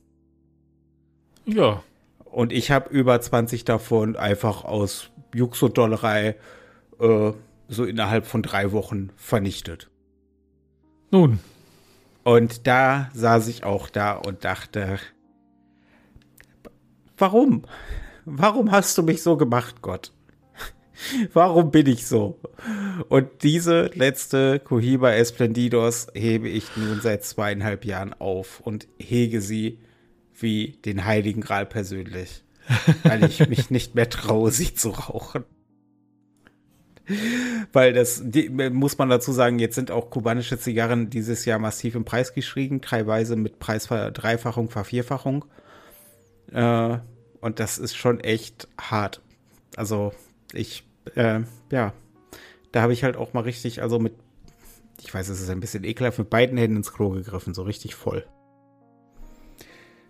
Ja. 1.46 1.84
Und 2.26 2.52
ich 2.52 2.72
habe 2.72 2.90
über 2.90 3.20
20 3.22 3.64
davon 3.64 4.16
einfach 4.16 4.66
aus 4.66 5.12
Jux 5.34 5.62
und 5.62 5.78
Dollerei 5.78 6.36
äh, 7.00 7.32
so 7.68 7.86
innerhalb 7.86 8.26
von 8.26 8.42
drei 8.42 8.72
Wochen 8.72 9.10
vernichtet. 9.16 9.90
Nun. 11.12 11.40
Und 12.24 12.66
da 12.66 13.10
saß 13.14 13.48
ich 13.48 13.64
auch 13.64 13.90
da 13.90 14.14
und 14.14 14.44
dachte, 14.44 15.00
warum? 17.18 17.64
Warum 18.26 18.72
hast 18.72 18.98
du 18.98 19.04
mich 19.04 19.22
so 19.22 19.38
gemacht, 19.38 19.82
Gott? 19.82 20.12
Warum 21.34 21.70
bin 21.70 21.86
ich 21.86 22.08
so? 22.08 22.40
Und 23.10 23.44
diese 23.44 23.92
letzte 23.94 24.60
Cohiba 24.60 25.12
Esplendidos 25.12 26.08
hebe 26.14 26.50
ich 26.50 26.76
nun 26.76 27.02
seit 27.02 27.24
zweieinhalb 27.24 27.86
Jahren 27.86 28.14
auf 28.14 28.62
und 28.62 28.88
hege 28.98 29.42
sie 29.42 29.80
wie 30.34 30.80
den 30.84 31.06
Heiligen 31.06 31.42
Gral 31.42 31.66
persönlich, 31.66 32.44
weil 33.04 33.24
ich 33.26 33.48
mich 33.50 33.70
nicht 33.70 33.94
mehr 33.96 34.10
traue, 34.10 34.52
sie 34.52 34.74
zu 34.74 34.90
rauchen. 34.90 35.44
Weil 37.72 37.94
das 37.94 38.22
die, 38.26 38.50
muss 38.50 38.98
man 38.98 39.10
dazu 39.10 39.32
sagen, 39.32 39.60
jetzt 39.60 39.76
sind 39.76 39.92
auch 39.92 40.10
kubanische 40.10 40.58
Zigarren 40.58 41.10
dieses 41.10 41.46
Jahr 41.46 41.60
massiv 41.60 41.96
im 41.96 42.06
Preis 42.06 42.34
gestiegen, 42.34 42.82
teilweise 42.82 43.36
mit 43.36 43.60
Preisverdreifachung, 43.60 44.70
Vervierfachung. 44.70 45.46
Äh, 46.52 46.98
und 47.42 47.60
das 47.60 47.78
ist 47.78 47.96
schon 47.96 48.20
echt 48.20 48.68
hart. 48.80 49.22
Also 49.76 50.14
ich, 50.54 50.84
äh, 51.16 51.42
ja, 51.72 51.94
da 52.72 52.82
habe 52.82 52.94
ich 52.94 53.04
halt 53.04 53.18
auch 53.18 53.34
mal 53.34 53.42
richtig, 53.42 53.82
also 53.82 54.00
mit, 54.00 54.14
ich 55.02 55.14
weiß, 55.14 55.30
es 55.30 55.42
ist 55.42 55.50
ein 55.50 55.60
bisschen 55.60 55.84
ekelhaft, 55.84 56.18
mit 56.18 56.30
beiden 56.30 56.58
Händen 56.58 56.78
ins 56.78 56.94
Klo 56.94 57.12
gegriffen, 57.12 57.54
so 57.54 57.64
richtig 57.64 57.94
voll. 57.94 58.26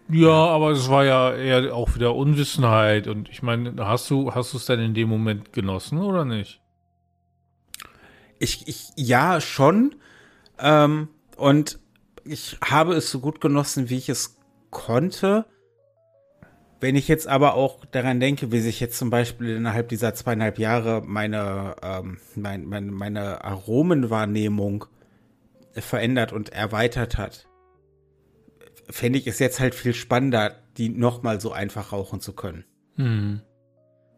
Ja, 0.07 0.29
aber 0.29 0.71
es 0.71 0.89
war 0.89 1.03
ja 1.03 1.33
eher 1.33 1.75
auch 1.75 1.95
wieder 1.95 2.15
Unwissenheit 2.15 3.07
und 3.07 3.27
ich 3.29 3.41
meine, 3.41 3.73
hast 3.85 4.09
du, 4.09 4.33
hast 4.33 4.53
du 4.53 4.57
es 4.57 4.65
denn 4.65 4.79
in 4.79 4.93
dem 4.93 5.09
Moment 5.09 5.51
genossen 5.51 5.99
oder 5.99 6.25
nicht? 6.25 6.61
Ich, 8.39 8.67
ich, 8.67 8.89
ja, 8.95 9.39
schon. 9.41 9.95
Ähm, 10.59 11.09
und 11.37 11.79
ich 12.23 12.57
habe 12.63 12.95
es 12.95 13.11
so 13.11 13.19
gut 13.19 13.41
genossen, 13.41 13.89
wie 13.89 13.97
ich 13.97 14.09
es 14.09 14.37
konnte. 14.71 15.45
Wenn 16.81 16.95
ich 16.95 17.07
jetzt 17.07 17.27
aber 17.27 17.53
auch 17.53 17.85
daran 17.85 18.19
denke, 18.19 18.51
wie 18.51 18.59
sich 18.59 18.79
jetzt 18.79 18.97
zum 18.97 19.09
Beispiel 19.09 19.55
innerhalb 19.55 19.89
dieser 19.89 20.13
zweieinhalb 20.13 20.59
Jahre 20.59 21.01
meine, 21.05 21.75
ähm, 21.81 22.17
mein, 22.35 22.65
mein, 22.65 22.87
meine 22.87 23.43
Aromenwahrnehmung 23.43 24.85
verändert 25.73 26.33
und 26.33 26.49
erweitert 26.49 27.17
hat, 27.17 27.47
fände 28.89 29.19
ich 29.19 29.27
es 29.27 29.39
jetzt 29.39 29.59
halt 29.59 29.75
viel 29.75 29.93
spannender, 29.93 30.55
die 30.77 30.89
nochmal 30.89 31.41
so 31.41 31.51
einfach 31.51 31.91
rauchen 31.91 32.19
zu 32.19 32.33
können. 32.33 32.65
Mhm. 32.97 33.41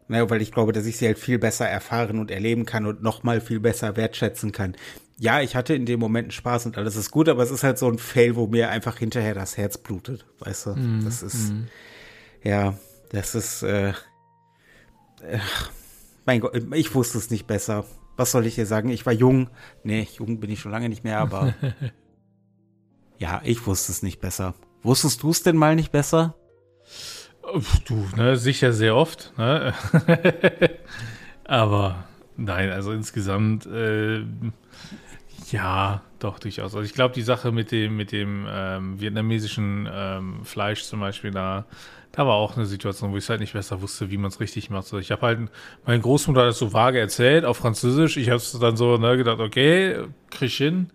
Ne, 0.09 0.29
weil 0.29 0.41
ich 0.41 0.53
glaube, 0.53 0.71
dass 0.71 0.85
ich 0.85 0.97
sie 0.97 1.05
halt 1.05 1.19
viel 1.19 1.37
besser 1.37 1.67
erfahren 1.67 2.19
und 2.19 2.31
erleben 2.31 2.65
kann 2.65 2.85
und 2.85 3.03
noch 3.03 3.23
mal 3.23 3.41
viel 3.41 3.59
besser 3.59 3.97
wertschätzen 3.97 4.53
kann. 4.53 4.75
Ja, 5.19 5.41
ich 5.41 5.55
hatte 5.55 5.73
in 5.73 5.85
dem 5.85 5.99
Moment 5.99 6.33
Spaß 6.33 6.65
und 6.67 6.77
alles 6.77 6.95
ist 6.95 7.11
gut, 7.11 7.27
aber 7.27 7.43
es 7.43 7.51
ist 7.51 7.63
halt 7.63 7.77
so 7.77 7.89
ein 7.89 7.97
Fail, 7.97 8.35
wo 8.35 8.47
mir 8.47 8.69
einfach 8.69 8.97
hinterher 8.97 9.33
das 9.33 9.57
Herz 9.57 9.77
blutet, 9.77 10.25
weißt 10.39 10.67
du? 10.67 10.69
Mm, 10.75 11.01
das 11.03 11.23
ist, 11.23 11.51
mm. 11.51 11.67
ja, 12.43 12.75
das 13.09 13.35
ist, 13.35 13.63
äh, 13.63 13.89
äh, 13.89 15.39
mein 16.25 16.39
Gott, 16.39 16.55
ich 16.73 16.95
wusste 16.95 17.17
es 17.17 17.29
nicht 17.29 17.47
besser. 17.47 17.85
Was 18.15 18.31
soll 18.31 18.45
ich 18.45 18.55
dir 18.55 18.65
sagen? 18.65 18.89
Ich 18.89 19.05
war 19.05 19.13
jung. 19.13 19.49
Nee, 19.83 20.07
jung 20.17 20.39
bin 20.39 20.49
ich 20.49 20.59
schon 20.59 20.71
lange 20.71 20.89
nicht 20.89 21.03
mehr, 21.03 21.19
aber 21.19 21.53
ja, 23.17 23.41
ich 23.43 23.65
wusste 23.67 23.91
es 23.91 24.03
nicht 24.03 24.21
besser. 24.21 24.53
Wusstest 24.83 25.23
du 25.23 25.31
es 25.31 25.43
denn 25.43 25.57
mal 25.57 25.75
nicht 25.75 25.91
besser? 25.91 26.35
Du, 27.87 28.05
ne, 28.17 28.35
sicher 28.35 28.73
sehr 28.73 28.95
oft, 28.95 29.31
ne? 29.37 29.73
Aber 31.45 32.05
nein, 32.35 32.71
also 32.71 32.91
insgesamt, 32.91 33.65
äh, 33.65 34.23
ja, 35.51 36.01
doch 36.19 36.39
durchaus. 36.39 36.75
Also 36.75 36.81
ich 36.81 36.93
glaube, 36.93 37.13
die 37.13 37.21
Sache 37.21 37.53
mit 37.53 37.71
dem, 37.71 37.95
mit 37.95 38.11
dem 38.11 38.45
ähm, 38.49 38.99
vietnamesischen 38.99 39.87
ähm, 39.91 40.43
Fleisch 40.43 40.83
zum 40.83 40.99
Beispiel, 40.99 41.31
da, 41.31 41.65
da 42.11 42.27
war 42.27 42.35
auch 42.35 42.57
eine 42.57 42.65
Situation, 42.65 43.13
wo 43.13 43.17
ich 43.17 43.29
halt 43.29 43.39
nicht 43.39 43.53
besser 43.53 43.81
wusste, 43.81 44.11
wie 44.11 44.17
man 44.17 44.29
es 44.29 44.41
richtig 44.41 44.69
macht. 44.69 44.83
Also 44.83 44.97
ich 44.97 45.11
habe 45.11 45.21
halt, 45.21 45.39
meine 45.85 46.01
Großmutter 46.01 46.41
hat 46.41 46.49
das 46.49 46.59
so 46.59 46.73
vage 46.73 46.99
erzählt 46.99 47.45
auf 47.45 47.57
Französisch. 47.57 48.17
Ich 48.17 48.27
habe 48.27 48.37
es 48.37 48.51
dann 48.59 48.75
so 48.75 48.97
ne, 48.97 49.15
gedacht, 49.15 49.39
okay, 49.39 50.03
krieg 50.31 50.47
ich 50.47 50.57
hin. 50.57 50.89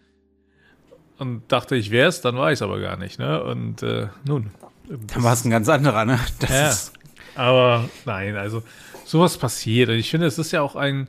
Und 1.18 1.50
dachte, 1.50 1.76
ich 1.76 1.90
wäre 1.90 2.09
es, 2.09 2.21
dann 2.21 2.37
war 2.37 2.50
ich 2.50 2.59
es 2.59 2.62
aber 2.62 2.80
gar 2.80 2.97
nicht. 2.97 3.18
Ne? 3.18 3.42
Und 3.42 3.82
äh, 3.82 4.09
nun, 4.26 4.50
dann 5.07 5.23
war 5.23 5.33
es 5.33 5.45
ein 5.45 5.51
ganz 5.51 5.69
anderer, 5.69 6.05
ne? 6.05 6.19
Das 6.41 6.51
ja, 6.51 6.69
ist 6.69 6.93
aber 7.35 7.89
nein, 8.05 8.37
also 8.37 8.63
sowas 9.05 9.39
passiert. 9.39 9.89
Und 9.89 9.97
ich 9.97 10.11
finde, 10.11 10.27
es 10.27 10.39
ist 10.39 10.53
ja 10.53 10.63
auch 10.63 10.77
ein, 10.77 11.09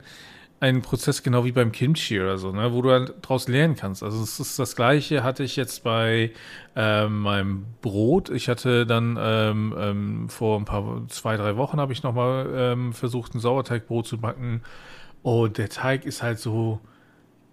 ein 0.60 0.82
Prozess 0.82 1.22
genau 1.22 1.44
wie 1.44 1.52
beim 1.52 1.72
Kimchi 1.72 2.20
oder 2.20 2.38
so, 2.38 2.52
ne, 2.52 2.72
wo 2.72 2.82
du 2.82 2.88
dann 2.88 3.10
daraus 3.20 3.48
lernen 3.48 3.76
kannst. 3.76 4.02
Also 4.02 4.22
es 4.22 4.40
ist 4.40 4.58
das 4.58 4.76
Gleiche 4.76 5.22
hatte 5.22 5.42
ich 5.42 5.56
jetzt 5.56 5.84
bei 5.84 6.32
ähm, 6.76 7.20
meinem 7.20 7.66
Brot. 7.82 8.30
Ich 8.30 8.48
hatte 8.48 8.86
dann 8.86 9.18
ähm, 9.20 9.74
ähm, 9.78 10.28
vor 10.28 10.58
ein 10.58 10.64
paar 10.64 11.02
zwei 11.08 11.36
drei 11.36 11.56
Wochen 11.56 11.78
habe 11.78 11.92
ich 11.92 12.02
noch 12.02 12.14
mal 12.14 12.48
ähm, 12.56 12.92
versucht 12.94 13.34
ein 13.34 13.40
Sauerteigbrot 13.40 14.06
zu 14.06 14.18
backen 14.18 14.62
und 15.22 15.58
der 15.58 15.68
Teig 15.68 16.04
ist 16.06 16.22
halt 16.22 16.38
so 16.38 16.80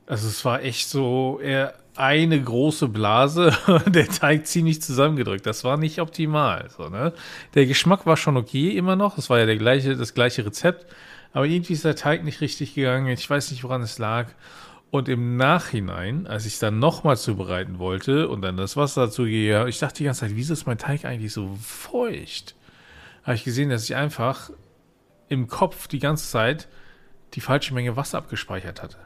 Also 0.06 0.28
es 0.28 0.44
war 0.46 0.62
echt 0.64 0.90
so 0.90 1.40
eher 1.42 1.74
eine 1.96 2.42
große 2.42 2.88
Blase 2.88 3.56
und 3.68 3.96
der 3.96 4.08
Teig 4.08 4.48
ziemlich 4.48 4.82
zusammengedrückt. 4.82 5.46
Das 5.46 5.64
war 5.64 5.78
nicht 5.78 6.00
optimal. 6.00 6.70
So, 6.76 6.90
ne? 6.90 7.14
Der 7.54 7.66
Geschmack 7.66 8.06
war 8.06 8.18
schon 8.18 8.38
okay 8.38 8.70
immer 8.70 8.96
noch. 8.96 9.18
Es 9.18 9.30
war 9.30 9.40
ja 9.40 9.46
der 9.46 9.58
gleiche, 9.58 9.96
das 9.96 10.14
gleiche 10.14 10.46
Rezept. 10.46 10.86
Aber 11.34 11.46
irgendwie 11.46 11.74
ist 11.74 11.86
der 11.86 11.96
Teig 11.96 12.24
nicht 12.24 12.42
richtig 12.42 12.76
gegangen. 12.76 13.08
Ich 13.08 13.30
weiß 13.30 13.52
nicht, 13.52 13.64
woran 13.64 13.82
es 13.82 14.00
lag. 14.00 14.28
Und 14.90 15.08
im 15.08 15.38
Nachhinein, 15.38 16.28
als 16.28 16.46
ich 16.46 16.54
es 16.54 16.60
dann 16.60 16.80
nochmal 16.80 17.18
zubereiten 17.18 17.80
wollte 17.80 18.28
und 18.28 18.42
dann 18.42 18.58
das 18.58 18.76
Wasser 18.76 19.06
dazu 19.06 19.24
gehe, 19.24 19.68
ich 19.70 19.80
dachte 19.80 20.00
die 20.00 20.04
ganze 20.04 20.22
Zeit, 20.22 20.36
wieso 20.36 20.52
ist 20.52 20.66
mein 20.66 20.78
Teig 20.78 21.06
eigentlich 21.06 21.32
so 21.32 21.58
feucht? 21.62 22.56
Habe 23.24 23.36
ich 23.36 23.46
gesehen, 23.46 23.70
dass 23.70 23.86
ich 23.86 23.96
einfach 23.96 24.50
im 25.30 25.48
Kopf 25.48 25.88
die 25.88 26.00
ganze 26.00 26.30
Zeit 26.30 26.68
die 27.36 27.42
falsche 27.42 27.74
Menge 27.74 27.96
Wasser 27.96 28.18
abgespeichert 28.18 28.84
hatte. 28.84 28.98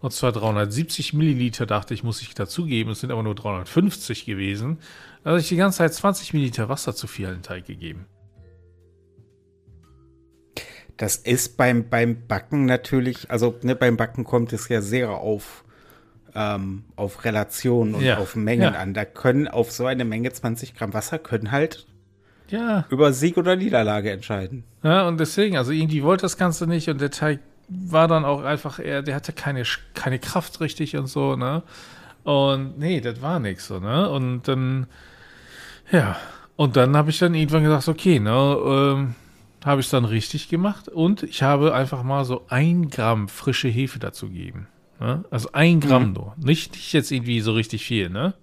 Und 0.00 0.12
zwar 0.12 0.32
370 0.32 1.12
Milliliter 1.12 1.66
dachte 1.66 1.92
ich, 1.92 2.02
muss 2.02 2.22
ich 2.22 2.34
dazugeben. 2.34 2.92
Es 2.92 3.00
sind 3.00 3.10
aber 3.10 3.22
nur 3.22 3.34
350 3.34 4.24
gewesen. 4.24 4.78
Also 5.24 5.38
ich 5.38 5.48
die 5.48 5.56
ganze 5.56 5.78
Zeit 5.78 5.92
20 5.92 6.32
Milliliter 6.32 6.68
Wasser 6.68 6.94
zu 6.94 7.06
viel 7.06 7.28
in 7.28 7.34
den 7.34 7.42
Teig 7.42 7.66
gegeben. 7.66 8.06
Das 10.96 11.16
ist 11.16 11.56
beim, 11.56 11.88
beim 11.88 12.26
Backen 12.26 12.64
natürlich, 12.66 13.30
also 13.30 13.54
ne, 13.62 13.74
beim 13.74 13.96
Backen 13.96 14.24
kommt 14.24 14.52
es 14.52 14.68
ja 14.68 14.82
sehr 14.82 15.10
auf, 15.10 15.64
ähm, 16.34 16.84
auf 16.96 17.24
Relationen 17.24 17.94
und 17.94 18.02
ja, 18.02 18.18
auf 18.18 18.36
Mengen 18.36 18.74
ja. 18.74 18.80
an. 18.80 18.94
Da 18.94 19.04
können 19.04 19.48
auf 19.48 19.70
so 19.70 19.86
eine 19.86 20.04
Menge 20.04 20.32
20 20.32 20.74
Gramm 20.74 20.94
Wasser 20.94 21.18
können 21.18 21.52
halt 21.52 21.86
ja. 22.48 22.86
über 22.90 23.12
Sieg 23.12 23.36
oder 23.36 23.56
Niederlage 23.56 24.10
entscheiden. 24.10 24.64
Ja, 24.82 25.06
und 25.08 25.20
deswegen, 25.20 25.56
also 25.56 25.72
irgendwie 25.72 26.02
wollte 26.02 26.22
das 26.22 26.36
Ganze 26.36 26.66
nicht 26.66 26.88
und 26.88 27.00
der 27.00 27.10
Teig 27.10 27.40
war 27.70 28.08
dann 28.08 28.24
auch 28.24 28.42
einfach 28.42 28.78
eher, 28.78 29.02
der 29.02 29.14
hatte 29.14 29.32
keine, 29.32 29.62
keine 29.94 30.18
Kraft 30.18 30.60
richtig 30.60 30.96
und 30.96 31.06
so, 31.06 31.36
ne? 31.36 31.62
Und 32.24 32.78
nee, 32.78 33.00
das 33.00 33.22
war 33.22 33.38
nichts 33.38 33.68
so, 33.68 33.78
ne? 33.78 34.10
Und 34.10 34.46
dann, 34.48 34.86
ja, 35.90 36.16
und 36.56 36.76
dann 36.76 36.96
habe 36.96 37.10
ich 37.10 37.18
dann 37.18 37.34
irgendwann 37.34 37.64
gesagt, 37.64 37.88
okay, 37.88 38.20
ne, 38.20 38.58
ähm, 38.64 39.14
habe 39.64 39.80
ich 39.80 39.90
dann 39.90 40.04
richtig 40.04 40.48
gemacht 40.48 40.88
und 40.88 41.22
ich 41.22 41.42
habe 41.42 41.74
einfach 41.74 42.02
mal 42.02 42.24
so 42.24 42.44
ein 42.48 42.90
Gramm 42.90 43.28
frische 43.28 43.68
Hefe 43.68 43.98
dazu 43.98 44.28
gegeben. 44.28 44.66
Ne? 44.98 45.24
Also 45.30 45.50
ein 45.52 45.80
Gramm 45.80 46.08
mhm. 46.08 46.12
nur. 46.12 46.34
Nicht, 46.36 46.72
nicht 46.72 46.92
jetzt 46.92 47.10
irgendwie 47.10 47.40
so 47.40 47.52
richtig 47.52 47.84
viel, 47.84 48.10
ne? 48.10 48.34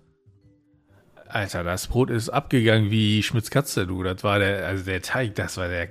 Alter, 1.29 1.63
das 1.63 1.87
Brot 1.87 2.09
ist 2.09 2.29
abgegangen 2.29 2.89
wie 2.89 3.21
Schmitz 3.21 3.49
Katze, 3.49 3.85
du. 3.85 4.03
Das 4.03 4.23
war 4.23 4.39
der, 4.39 4.65
also 4.65 4.85
der 4.85 5.01
Teig, 5.01 5.35
das 5.35 5.57
war 5.57 5.67
der 5.67 5.89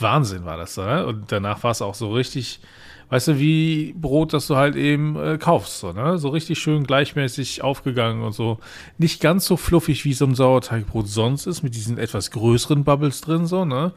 Wahnsinn, 0.00 0.44
war 0.44 0.56
das, 0.56 0.76
ne? 0.76 1.06
Und 1.06 1.32
danach 1.32 1.62
war 1.62 1.70
es 1.70 1.82
auch 1.82 1.94
so 1.94 2.12
richtig, 2.12 2.60
weißt 3.08 3.28
du, 3.28 3.38
wie 3.38 3.94
Brot, 3.94 4.32
das 4.32 4.46
du 4.46 4.56
halt 4.56 4.76
eben 4.76 5.16
äh, 5.16 5.38
kaufst, 5.38 5.80
so, 5.80 5.92
ne? 5.92 6.18
So 6.18 6.28
richtig 6.28 6.58
schön 6.58 6.84
gleichmäßig 6.84 7.62
aufgegangen 7.62 8.22
und 8.22 8.32
so. 8.32 8.58
Nicht 8.98 9.20
ganz 9.20 9.46
so 9.46 9.56
fluffig, 9.56 10.04
wie 10.04 10.14
so 10.14 10.26
ein 10.26 10.34
Sauerteigbrot 10.34 11.08
sonst 11.08 11.46
ist, 11.46 11.62
mit 11.62 11.74
diesen 11.74 11.98
etwas 11.98 12.30
größeren 12.30 12.84
Bubbles 12.84 13.22
drin, 13.22 13.46
so, 13.46 13.64
ne? 13.64 13.92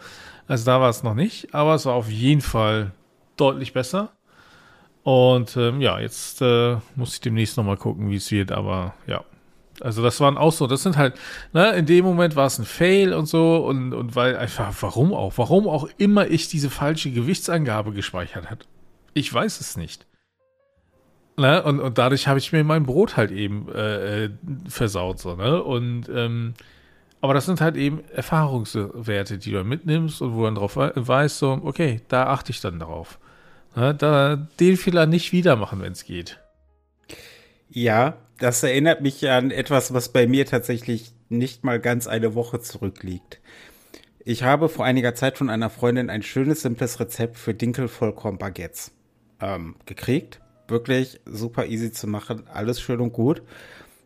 Also 0.47 0.65
da 0.65 0.79
war 0.81 0.89
es 0.89 1.03
noch 1.03 1.13
nicht, 1.13 1.53
aber 1.53 1.75
es 1.75 1.85
war 1.85 1.93
auf 1.93 2.09
jeden 2.09 2.41
Fall 2.41 2.91
deutlich 3.37 3.73
besser. 3.73 4.11
Und 5.03 5.55
ähm, 5.57 5.81
ja, 5.81 5.99
jetzt 5.99 6.41
äh, 6.41 6.77
muss 6.95 7.13
ich 7.13 7.21
demnächst 7.21 7.57
nochmal 7.57 7.77
gucken, 7.77 8.09
wie 8.09 8.17
es 8.17 8.31
wird, 8.31 8.51
aber 8.51 8.93
ja, 9.07 9.23
also 9.81 10.03
das 10.03 10.19
waren 10.19 10.37
auch 10.37 10.51
so, 10.51 10.67
das 10.67 10.83
sind 10.83 10.97
halt, 10.97 11.15
ne, 11.53 11.71
in 11.71 11.85
dem 11.85 12.05
Moment 12.05 12.35
war 12.35 12.47
es 12.47 12.59
ein 12.59 12.65
Fail 12.65 13.13
und 13.13 13.25
so 13.25 13.57
und, 13.57 13.93
und 13.93 14.15
weil 14.15 14.37
einfach, 14.37 14.73
warum 14.81 15.13
auch, 15.13 15.37
warum 15.37 15.67
auch 15.67 15.89
immer 15.97 16.27
ich 16.27 16.47
diese 16.47 16.69
falsche 16.69 17.11
Gewichtsangabe 17.11 17.91
gespeichert 17.91 18.49
hat. 18.49 18.67
Ich 19.13 19.33
weiß 19.33 19.59
es 19.59 19.77
nicht. 19.77 20.05
Ne, 21.37 21.63
und, 21.63 21.79
und 21.79 21.97
dadurch 21.97 22.27
habe 22.27 22.39
ich 22.39 22.51
mir 22.51 22.63
mein 22.63 22.85
Brot 22.85 23.15
halt 23.15 23.31
eben 23.31 23.69
äh, 23.73 24.25
äh, 24.25 24.29
versaut, 24.67 25.19
so, 25.19 25.35
ne? 25.35 25.63
Und 25.63 26.09
ähm, 26.09 26.53
aber 27.21 27.33
das 27.33 27.45
sind 27.45 27.61
halt 27.61 27.75
eben 27.75 28.03
Erfahrungswerte, 28.13 29.37
die 29.37 29.51
du 29.51 29.63
mitnimmst 29.63 30.21
und 30.21 30.35
wo 30.35 30.45
dann 30.45 30.55
drauf 30.55 30.75
weißt, 30.77 31.37
so, 31.37 31.59
okay, 31.63 32.01
da 32.07 32.27
achte 32.27 32.51
ich 32.51 32.61
dann 32.61 32.79
darauf. 32.79 33.19
Ne, 33.75 33.93
da 33.95 34.35
den 34.59 34.77
Fehler 34.77 35.05
nicht 35.05 35.31
wieder 35.31 35.55
machen, 35.55 35.81
wenn 35.81 35.93
es 35.93 36.03
geht. 36.03 36.39
Ja, 37.69 38.17
das 38.39 38.63
erinnert 38.63 39.01
mich 39.01 39.29
an 39.29 39.51
etwas, 39.51 39.93
was 39.93 40.09
bei 40.09 40.27
mir 40.27 40.45
tatsächlich 40.45 41.13
nicht 41.29 41.63
mal 41.63 41.79
ganz 41.79 42.07
eine 42.07 42.35
Woche 42.35 42.59
zurückliegt. 42.59 43.39
Ich 44.23 44.43
habe 44.43 44.69
vor 44.69 44.85
einiger 44.85 45.15
Zeit 45.15 45.37
von 45.37 45.49
einer 45.49 45.69
Freundin 45.69 46.09
ein 46.09 46.23
schönes, 46.23 46.61
simples 46.61 46.99
Rezept 46.99 47.37
für 47.37 47.53
Dinkelvollkorn-Baguettes 47.53 48.91
ähm, 49.41 49.75
gekriegt. 49.85 50.39
Wirklich 50.67 51.19
super 51.25 51.65
easy 51.65 51.91
zu 51.91 52.07
machen, 52.07 52.43
alles 52.47 52.79
schön 52.79 52.99
und 52.99 53.11
gut. 53.11 53.41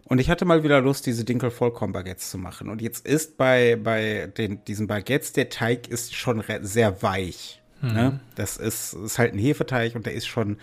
Und 0.05 0.19
ich 0.19 0.29
hatte 0.29 0.45
mal 0.45 0.63
wieder 0.63 0.81
Lust, 0.81 1.05
diese 1.05 1.23
Dinkelvollkorn-Baguettes 1.25 2.29
zu 2.29 2.37
machen. 2.37 2.69
Und 2.69 2.81
jetzt 2.81 3.05
ist 3.05 3.37
bei, 3.37 3.75
bei 3.75 4.27
den, 4.37 4.63
diesen 4.65 4.87
Baguettes, 4.87 5.33
der 5.33 5.49
Teig 5.49 5.87
ist 5.87 6.15
schon 6.15 6.43
sehr 6.61 7.01
weich. 7.01 7.61
Mhm. 7.81 7.93
Ne? 7.93 8.19
Das 8.35 8.57
ist, 8.57 8.93
ist 8.93 9.17
halt 9.17 9.33
ein 9.33 9.39
Hefeteig 9.39 9.95
und 9.95 10.05
der 10.05 10.13
ist 10.13 10.27
schon 10.27 10.57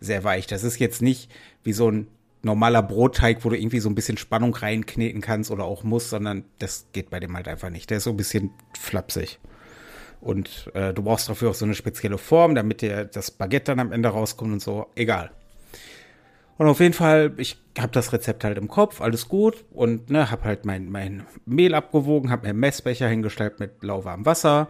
sehr 0.00 0.24
weich. 0.24 0.46
Das 0.46 0.64
ist 0.64 0.78
jetzt 0.78 1.02
nicht 1.02 1.30
wie 1.62 1.72
so 1.72 1.90
ein 1.90 2.08
normaler 2.42 2.82
Brotteig, 2.82 3.44
wo 3.44 3.50
du 3.50 3.58
irgendwie 3.58 3.80
so 3.80 3.88
ein 3.88 3.94
bisschen 3.94 4.16
Spannung 4.16 4.54
reinkneten 4.54 5.20
kannst 5.20 5.50
oder 5.50 5.64
auch 5.64 5.82
musst, 5.82 6.10
sondern 6.10 6.44
das 6.58 6.86
geht 6.92 7.10
bei 7.10 7.20
dem 7.20 7.36
halt 7.36 7.48
einfach 7.48 7.70
nicht. 7.70 7.90
Der 7.90 7.98
ist 7.98 8.04
so 8.04 8.10
ein 8.10 8.16
bisschen 8.16 8.50
flapsig. 8.78 9.38
Und 10.20 10.70
äh, 10.74 10.92
du 10.92 11.02
brauchst 11.02 11.28
dafür 11.28 11.50
auch 11.50 11.54
so 11.54 11.64
eine 11.64 11.74
spezielle 11.74 12.18
Form, 12.18 12.54
damit 12.54 12.82
dir 12.82 13.04
das 13.04 13.30
Baguette 13.30 13.72
dann 13.72 13.80
am 13.80 13.92
Ende 13.92 14.10
rauskommt 14.10 14.52
und 14.52 14.62
so. 14.62 14.86
Egal. 14.94 15.30
Und 16.58 16.66
auf 16.66 16.80
jeden 16.80 16.92
Fall, 16.92 17.32
ich 17.38 17.56
habe 17.78 17.92
das 17.92 18.12
Rezept 18.12 18.44
halt 18.44 18.58
im 18.58 18.68
Kopf, 18.68 19.00
alles 19.00 19.28
gut 19.28 19.64
und 19.70 20.10
ne, 20.10 20.30
habe 20.30 20.44
halt 20.44 20.66
mein, 20.66 20.90
mein 20.90 21.26
Mehl 21.46 21.74
abgewogen, 21.74 22.30
habe 22.30 22.42
mir 22.42 22.48
einen 22.50 22.60
Messbecher 22.60 23.08
hingestellt 23.08 23.60
mit 23.60 23.82
lauwarmem 23.82 24.26
Wasser 24.26 24.68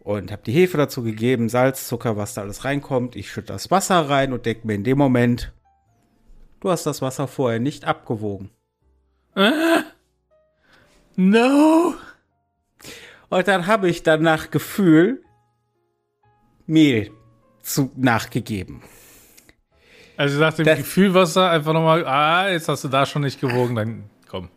und 0.00 0.32
habe 0.32 0.42
die 0.44 0.50
Hefe 0.50 0.78
dazu 0.78 1.04
gegeben, 1.04 1.48
Salz, 1.48 1.86
Zucker, 1.86 2.16
was 2.16 2.34
da 2.34 2.40
alles 2.40 2.64
reinkommt. 2.64 3.14
Ich 3.14 3.30
schütte 3.30 3.52
das 3.52 3.70
Wasser 3.70 4.08
rein 4.08 4.32
und 4.32 4.46
denke 4.46 4.66
mir 4.66 4.74
in 4.74 4.82
dem 4.82 4.98
Moment, 4.98 5.52
Du 6.62 6.70
hast 6.70 6.84
das 6.84 7.02
Wasser 7.02 7.26
vorher 7.26 7.58
nicht 7.58 7.84
abgewogen. 7.86 8.50
Äh? 9.34 9.50
No. 11.16 11.94
Und 13.30 13.48
dann 13.48 13.66
habe 13.66 13.88
ich 13.88 14.04
dann 14.04 14.22
nach 14.22 14.52
Gefühl 14.52 15.24
Mehl 16.66 17.10
zu, 17.62 17.90
nachgegeben. 17.96 18.80
Also 20.16 20.38
nach 20.38 20.54
dem 20.54 20.64
das, 20.64 20.78
Gefühl 20.78 21.14
Wasser 21.14 21.50
einfach 21.50 21.72
nochmal, 21.72 22.06
ah, 22.06 22.48
jetzt 22.48 22.68
hast 22.68 22.84
du 22.84 22.88
da 22.88 23.06
schon 23.06 23.22
nicht 23.22 23.40
gewogen, 23.40 23.74
dann 23.74 24.04
komm. 24.28 24.48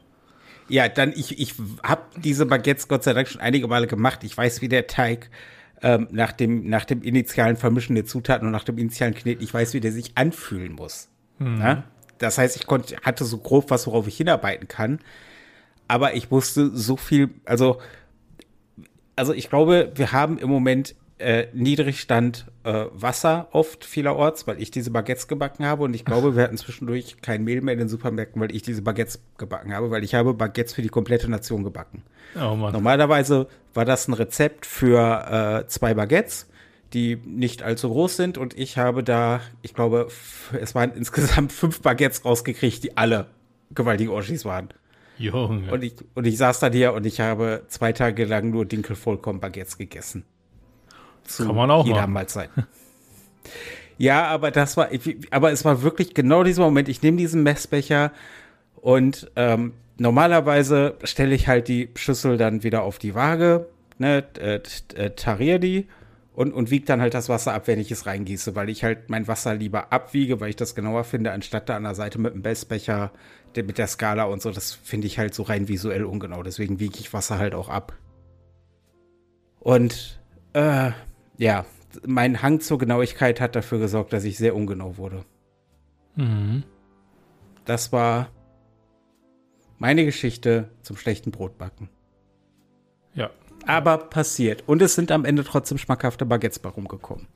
Ja, 0.69 0.87
dann 0.87 1.11
ich, 1.11 1.39
ich 1.39 1.55
habe 1.81 2.03
diese 2.17 2.45
Baguettes 2.45 2.87
Gott 2.87 3.03
sei 3.03 3.13
Dank 3.13 3.29
schon 3.29 3.41
einige 3.41 3.67
Male 3.67 3.87
gemacht. 3.87 4.23
Ich 4.23 4.37
weiß, 4.37 4.61
wie 4.61 4.69
der 4.69 4.85
Teig 4.85 5.31
ähm, 5.81 6.07
nach, 6.11 6.33
dem, 6.33 6.69
nach 6.69 6.85
dem 6.85 7.01
initialen 7.01 7.57
Vermischen 7.57 7.95
der 7.95 8.05
Zutaten 8.05 8.45
und 8.45 8.51
nach 8.51 8.63
dem 8.63 8.77
initialen 8.77 9.15
Kneten, 9.15 9.43
ich 9.43 9.51
weiß, 9.51 9.73
wie 9.73 9.79
der 9.79 9.91
sich 9.91 10.15
anfühlen 10.15 10.73
muss. 10.73 11.09
Mhm. 11.39 11.83
Das 12.17 12.37
heißt, 12.37 12.55
ich 12.55 12.67
konnte, 12.67 12.95
hatte 13.03 13.25
so 13.25 13.37
grob 13.37 13.69
was, 13.69 13.87
worauf 13.87 14.07
ich 14.07 14.17
hinarbeiten 14.17 14.67
kann. 14.67 14.99
Aber 15.87 16.15
ich 16.15 16.31
musste 16.31 16.75
so 16.75 16.97
viel, 16.97 17.29
also, 17.45 17.79
also 19.15 19.33
ich 19.33 19.49
glaube, 19.49 19.91
wir 19.95 20.11
haben 20.11 20.37
im 20.37 20.49
Moment 20.49 20.95
äh, 21.17 21.47
Niedrigstand 21.53 22.45
äh, 22.63 22.85
Wasser 22.91 23.47
oft 23.51 23.85
vielerorts, 23.85 24.47
weil 24.47 24.61
ich 24.61 24.71
diese 24.71 24.91
Baguettes 24.91 25.27
gebacken 25.27 25.65
habe. 25.65 25.83
Und 25.83 25.93
ich 25.93 26.05
glaube, 26.05 26.35
wir 26.35 26.43
hatten 26.43 26.57
zwischendurch 26.57 27.21
kein 27.21 27.43
Mehl 27.43 27.61
mehr 27.61 27.73
in 27.73 27.79
den 27.79 27.89
Supermärkten, 27.89 28.41
weil 28.41 28.53
ich 28.53 28.63
diese 28.63 28.81
Baguettes 28.81 29.21
gebacken 29.37 29.73
habe, 29.73 29.91
weil 29.91 30.03
ich 30.03 30.15
habe 30.15 30.33
Baguettes 30.33 30.73
für 30.73 30.81
die 30.81 30.89
komplette 30.89 31.29
Nation 31.29 31.63
gebacken. 31.63 32.03
Oh. 32.35 32.55
Normalerweise 32.55 33.47
war 33.73 33.85
das 33.85 34.07
ein 34.07 34.13
Rezept 34.13 34.65
für 34.65 35.63
äh, 35.63 35.67
zwei 35.67 35.93
Baguettes 35.93 36.47
die 36.95 37.17
nicht 37.25 37.61
allzu 37.61 37.89
groß 37.89 38.15
sind. 38.15 38.37
Und 38.37 38.57
ich 38.57 38.77
habe 38.77 39.03
da, 39.03 39.41
ich 39.61 39.73
glaube, 39.73 40.07
es 40.59 40.73
waren 40.73 40.93
insgesamt 40.93 41.51
fünf 41.51 41.81
Baguettes 41.81 42.25
rausgekriegt, 42.25 42.83
die 42.83 42.97
alle 42.97 43.27
gewaltige 43.73 44.11
Oschis 44.11 44.45
waren. 44.45 44.69
Junge. 45.17 45.71
Und 45.71 45.83
ich, 45.83 45.93
und 46.13 46.25
ich 46.25 46.37
saß 46.37 46.59
da 46.59 46.71
hier 46.71 46.93
und 46.93 47.05
ich 47.05 47.19
habe 47.19 47.63
zwei 47.67 47.93
Tage 47.93 48.25
lang 48.25 48.49
nur 48.49 48.65
Dinkelvollkorn-Baguettes 48.65 49.77
gegessen. 49.77 50.25
Zu 51.23 51.45
Kann 51.47 51.55
man 51.55 51.71
auch 51.71 51.85
jeder 51.85 52.01
machen. 52.01 52.13
Mahlzeit. 52.13 52.49
ja, 53.97 54.25
aber 54.27 54.51
das 54.51 54.77
war, 54.77 54.89
aber 55.31 55.51
es 55.51 55.65
war 55.65 55.81
wirklich 55.81 56.13
genau 56.13 56.43
dieser 56.43 56.63
Moment. 56.63 56.89
Ich 56.89 57.01
nehme 57.01 57.17
diesen 57.17 57.43
Messbecher 57.43 58.11
und 58.75 59.31
ähm, 59.35 59.73
normalerweise 59.97 60.95
stelle 61.03 61.35
ich 61.35 61.47
halt 61.47 61.67
die 61.67 61.89
Schüssel 61.95 62.37
dann 62.37 62.63
wieder 62.63 62.83
auf 62.83 62.99
die 62.99 63.15
Waage, 63.15 63.67
ne, 63.97 64.23
äh, 64.37 64.59
äh, 64.95 65.11
tariere 65.11 65.59
die 65.59 65.87
und, 66.35 66.53
und 66.53 66.69
wiegt 66.69 66.89
dann 66.89 67.01
halt 67.01 67.13
das 67.13 67.29
Wasser 67.29 67.53
ab, 67.53 67.67
wenn 67.67 67.79
ich 67.79 67.91
es 67.91 68.05
reingieße, 68.05 68.55
weil 68.55 68.69
ich 68.69 68.83
halt 68.83 69.09
mein 69.09 69.27
Wasser 69.27 69.55
lieber 69.55 69.93
abwiege, 69.93 70.41
weil 70.41 70.49
ich 70.49 70.57
das 70.57 70.75
genauer 70.75 71.05
finde, 71.05 71.31
anstatt 71.31 71.69
da 71.69 71.77
an 71.77 71.83
der 71.83 71.95
Seite 71.95 72.19
mit 72.19 72.33
dem 72.33 72.41
Bestbecher, 72.41 73.11
mit 73.55 73.77
der 73.77 73.87
Skala 73.87 74.25
und 74.25 74.41
so. 74.41 74.51
Das 74.51 74.73
finde 74.73 75.07
ich 75.07 75.17
halt 75.17 75.33
so 75.33 75.43
rein 75.43 75.69
visuell 75.69 76.03
ungenau. 76.03 76.43
Deswegen 76.43 76.81
wiege 76.81 76.99
ich 76.99 77.13
Wasser 77.13 77.37
halt 77.37 77.55
auch 77.55 77.69
ab. 77.69 77.97
Und 79.61 80.19
äh, 80.51 80.91
ja, 81.37 81.65
mein 82.05 82.41
Hang 82.41 82.59
zur 82.59 82.79
Genauigkeit 82.79 83.39
hat 83.39 83.55
dafür 83.55 83.79
gesorgt, 83.79 84.11
dass 84.11 84.25
ich 84.25 84.37
sehr 84.37 84.55
ungenau 84.55 84.97
wurde. 84.97 85.23
Mhm. 86.15 86.63
Das 87.63 87.93
war 87.93 88.29
meine 89.77 90.03
Geschichte 90.03 90.69
zum 90.81 90.97
schlechten 90.97 91.31
Brotbacken. 91.31 91.89
Aber 93.67 93.97
passiert. 93.97 94.63
Und 94.67 94.81
es 94.81 94.95
sind 94.95 95.11
am 95.11 95.25
Ende 95.25 95.43
trotzdem 95.43 95.77
schmackhafte 95.77 96.25
Baguettes 96.25 96.59
bei 96.59 96.69
rumgekommen. 96.69 97.27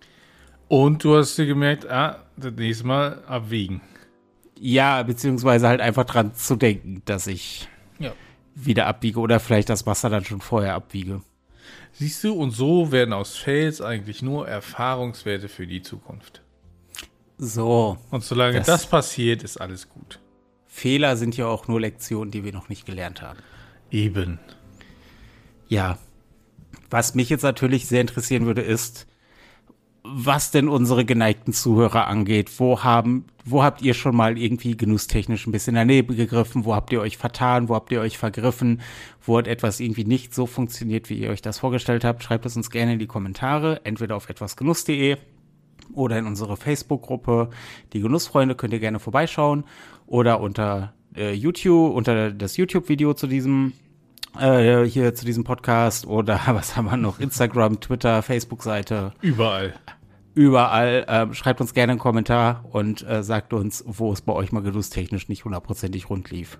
Und 0.67 1.03
du 1.03 1.17
hast 1.17 1.37
dir 1.37 1.47
gemerkt, 1.47 1.89
ah, 1.89 2.23
das 2.37 2.53
nächste 2.53 2.85
Mal 2.85 3.23
abwiegen. 3.25 3.81
Ja, 4.59 5.01
beziehungsweise 5.03 5.67
halt 5.67 5.81
einfach 5.81 6.05
dran 6.05 6.35
zu 6.35 6.55
denken, 6.55 7.01
dass 7.05 7.27
ich 7.27 7.67
ja. 7.97 8.13
wieder 8.53 8.85
abwiege 8.85 9.19
oder 9.19 9.39
vielleicht 9.39 9.69
das 9.69 9.85
Wasser 9.85 10.09
dann 10.09 10.25
schon 10.25 10.41
vorher 10.41 10.75
abwiege. 10.75 11.21
Siehst 11.93 12.23
du, 12.23 12.33
und 12.33 12.51
so 12.51 12.91
werden 12.91 13.13
aus 13.13 13.37
Fails 13.37 13.81
eigentlich 13.81 14.21
nur 14.21 14.47
Erfahrungswerte 14.47 15.49
für 15.49 15.65
die 15.65 15.81
Zukunft. 15.81 16.41
So. 17.37 17.97
Und 18.11 18.23
solange 18.23 18.57
das, 18.57 18.67
das 18.67 18.85
passiert, 18.85 19.43
ist 19.43 19.59
alles 19.59 19.89
gut. 19.89 20.19
Fehler 20.67 21.17
sind 21.17 21.35
ja 21.35 21.47
auch 21.47 21.67
nur 21.67 21.81
Lektionen, 21.81 22.31
die 22.31 22.43
wir 22.43 22.53
noch 22.53 22.69
nicht 22.69 22.85
gelernt 22.85 23.21
haben. 23.21 23.39
Eben. 23.91 24.39
Ja. 25.67 25.97
Was 26.89 27.15
mich 27.15 27.29
jetzt 27.29 27.43
natürlich 27.43 27.87
sehr 27.87 28.01
interessieren 28.01 28.45
würde, 28.45 28.61
ist, 28.61 29.07
was 30.03 30.51
denn 30.51 30.69
unsere 30.69 31.05
geneigten 31.05 31.53
Zuhörer 31.53 32.07
angeht. 32.07 32.59
Wo 32.59 32.83
haben, 32.83 33.25
wo 33.45 33.63
habt 33.63 33.81
ihr 33.81 33.93
schon 33.93 34.15
mal 34.15 34.37
irgendwie 34.37 34.75
genusstechnisch 34.75 35.45
ein 35.45 35.51
bisschen 35.51 35.75
daneben 35.75 36.15
gegriffen? 36.15 36.65
Wo 36.65 36.73
habt 36.73 36.91
ihr 36.91 37.01
euch 37.01 37.17
vertan? 37.17 37.69
Wo 37.69 37.75
habt 37.75 37.91
ihr 37.91 38.01
euch 38.01 38.17
vergriffen? 38.17 38.81
Wo 39.21 39.37
hat 39.37 39.47
etwas 39.47 39.79
irgendwie 39.79 40.05
nicht 40.05 40.33
so 40.33 40.45
funktioniert, 40.45 41.09
wie 41.09 41.19
ihr 41.19 41.29
euch 41.29 41.41
das 41.41 41.59
vorgestellt 41.59 42.03
habt? 42.03 42.23
Schreibt 42.23 42.45
es 42.45 42.55
uns 42.55 42.71
gerne 42.71 42.93
in 42.93 42.99
die 42.99 43.07
Kommentare, 43.07 43.81
entweder 43.83 44.15
auf 44.15 44.29
etwasgenuss.de 44.29 45.17
oder 45.93 46.17
in 46.17 46.25
unsere 46.25 46.57
Facebook-Gruppe. 46.57 47.49
Die 47.93 47.99
Genussfreunde 47.99 48.55
könnt 48.55 48.73
ihr 48.73 48.79
gerne 48.79 48.99
vorbeischauen 48.99 49.63
oder 50.07 50.39
unter 50.39 50.93
äh, 51.15 51.33
YouTube, 51.33 51.93
unter 51.93 52.31
das 52.31 52.57
YouTube-Video 52.57 53.13
zu 53.13 53.27
diesem 53.27 53.73
äh, 54.39 54.83
hier 54.83 55.15
zu 55.15 55.25
diesem 55.25 55.43
Podcast 55.43 56.05
oder 56.05 56.39
was 56.47 56.75
haben 56.75 56.85
wir 56.85 56.97
noch? 56.97 57.19
Instagram, 57.19 57.79
Twitter, 57.79 58.21
Facebook-Seite. 58.21 59.13
Überall. 59.21 59.73
Überall. 60.33 61.05
Äh, 61.07 61.33
schreibt 61.33 61.61
uns 61.61 61.73
gerne 61.73 61.91
einen 61.93 61.99
Kommentar 61.99 62.65
und 62.71 63.07
äh, 63.07 63.23
sagt 63.23 63.53
uns, 63.53 63.83
wo 63.87 64.11
es 64.11 64.21
bei 64.21 64.33
euch 64.33 64.51
mal 64.51 64.61
genusstechnisch 64.61 65.29
nicht 65.29 65.45
hundertprozentig 65.45 66.09
rund 66.09 66.31
lief. 66.31 66.59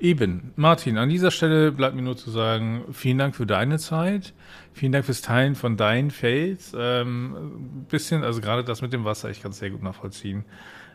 Eben. 0.00 0.52
Martin, 0.56 0.98
an 0.98 1.08
dieser 1.08 1.30
Stelle 1.30 1.72
bleibt 1.72 1.94
mir 1.94 2.02
nur 2.02 2.16
zu 2.16 2.30
sagen, 2.30 2.84
vielen 2.92 3.18
Dank 3.18 3.34
für 3.34 3.46
deine 3.46 3.78
Zeit. 3.78 4.34
Vielen 4.72 4.92
Dank 4.92 5.04
fürs 5.04 5.22
Teilen 5.22 5.54
von 5.54 5.76
deinen 5.76 6.10
Fails. 6.10 6.72
Ähm, 6.76 7.86
bisschen, 7.88 8.24
also 8.24 8.40
gerade 8.40 8.64
das 8.64 8.82
mit 8.82 8.92
dem 8.92 9.04
Wasser, 9.04 9.30
ich 9.30 9.40
kann 9.40 9.52
es 9.52 9.58
sehr 9.58 9.70
gut 9.70 9.82
nachvollziehen. 9.82 10.44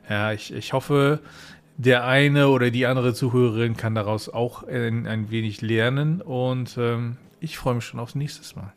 Ja, 0.09 0.31
ich, 0.31 0.53
ich 0.53 0.73
hoffe, 0.73 1.21
der 1.79 2.05
eine 2.05 2.49
oder 2.49 2.71
die 2.71 2.85
andere 2.85 3.13
Zuhörerin 3.13 3.77
kann 3.77 3.95
daraus 3.95 4.27
auch 4.27 4.63
ein, 4.63 5.07
ein 5.07 5.31
wenig 5.31 5.61
lernen 5.61 6.21
und 6.21 6.77
ähm, 6.77 7.15
ich 7.39 7.57
freue 7.57 7.75
mich 7.75 7.85
schon 7.85 8.01
aufs 8.01 8.15
nächste 8.15 8.59
Mal. 8.59 8.73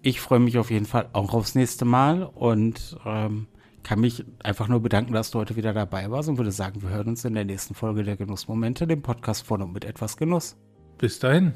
Ich 0.00 0.22
freue 0.22 0.38
mich 0.38 0.56
auf 0.56 0.70
jeden 0.70 0.86
Fall 0.86 1.10
auch 1.12 1.34
aufs 1.34 1.54
nächste 1.54 1.84
Mal 1.84 2.22
und 2.22 2.96
ähm, 3.04 3.46
kann 3.82 4.00
mich 4.00 4.24
einfach 4.42 4.68
nur 4.68 4.80
bedanken, 4.80 5.12
dass 5.12 5.30
du 5.30 5.38
heute 5.38 5.56
wieder 5.56 5.74
dabei 5.74 6.10
warst 6.10 6.30
und 6.30 6.38
würde 6.38 6.50
sagen, 6.50 6.80
wir 6.80 6.88
hören 6.88 7.08
uns 7.08 7.26
in 7.26 7.34
der 7.34 7.44
nächsten 7.44 7.74
Folge 7.74 8.04
der 8.04 8.16
Genussmomente, 8.16 8.86
dem 8.86 9.02
Podcast 9.02 9.46
von 9.46 9.60
und 9.60 9.74
mit 9.74 9.84
etwas 9.84 10.16
Genuss. 10.16 10.56
Bis 10.96 11.18
dahin. 11.18 11.52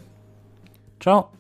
Ciao. 1.01 1.31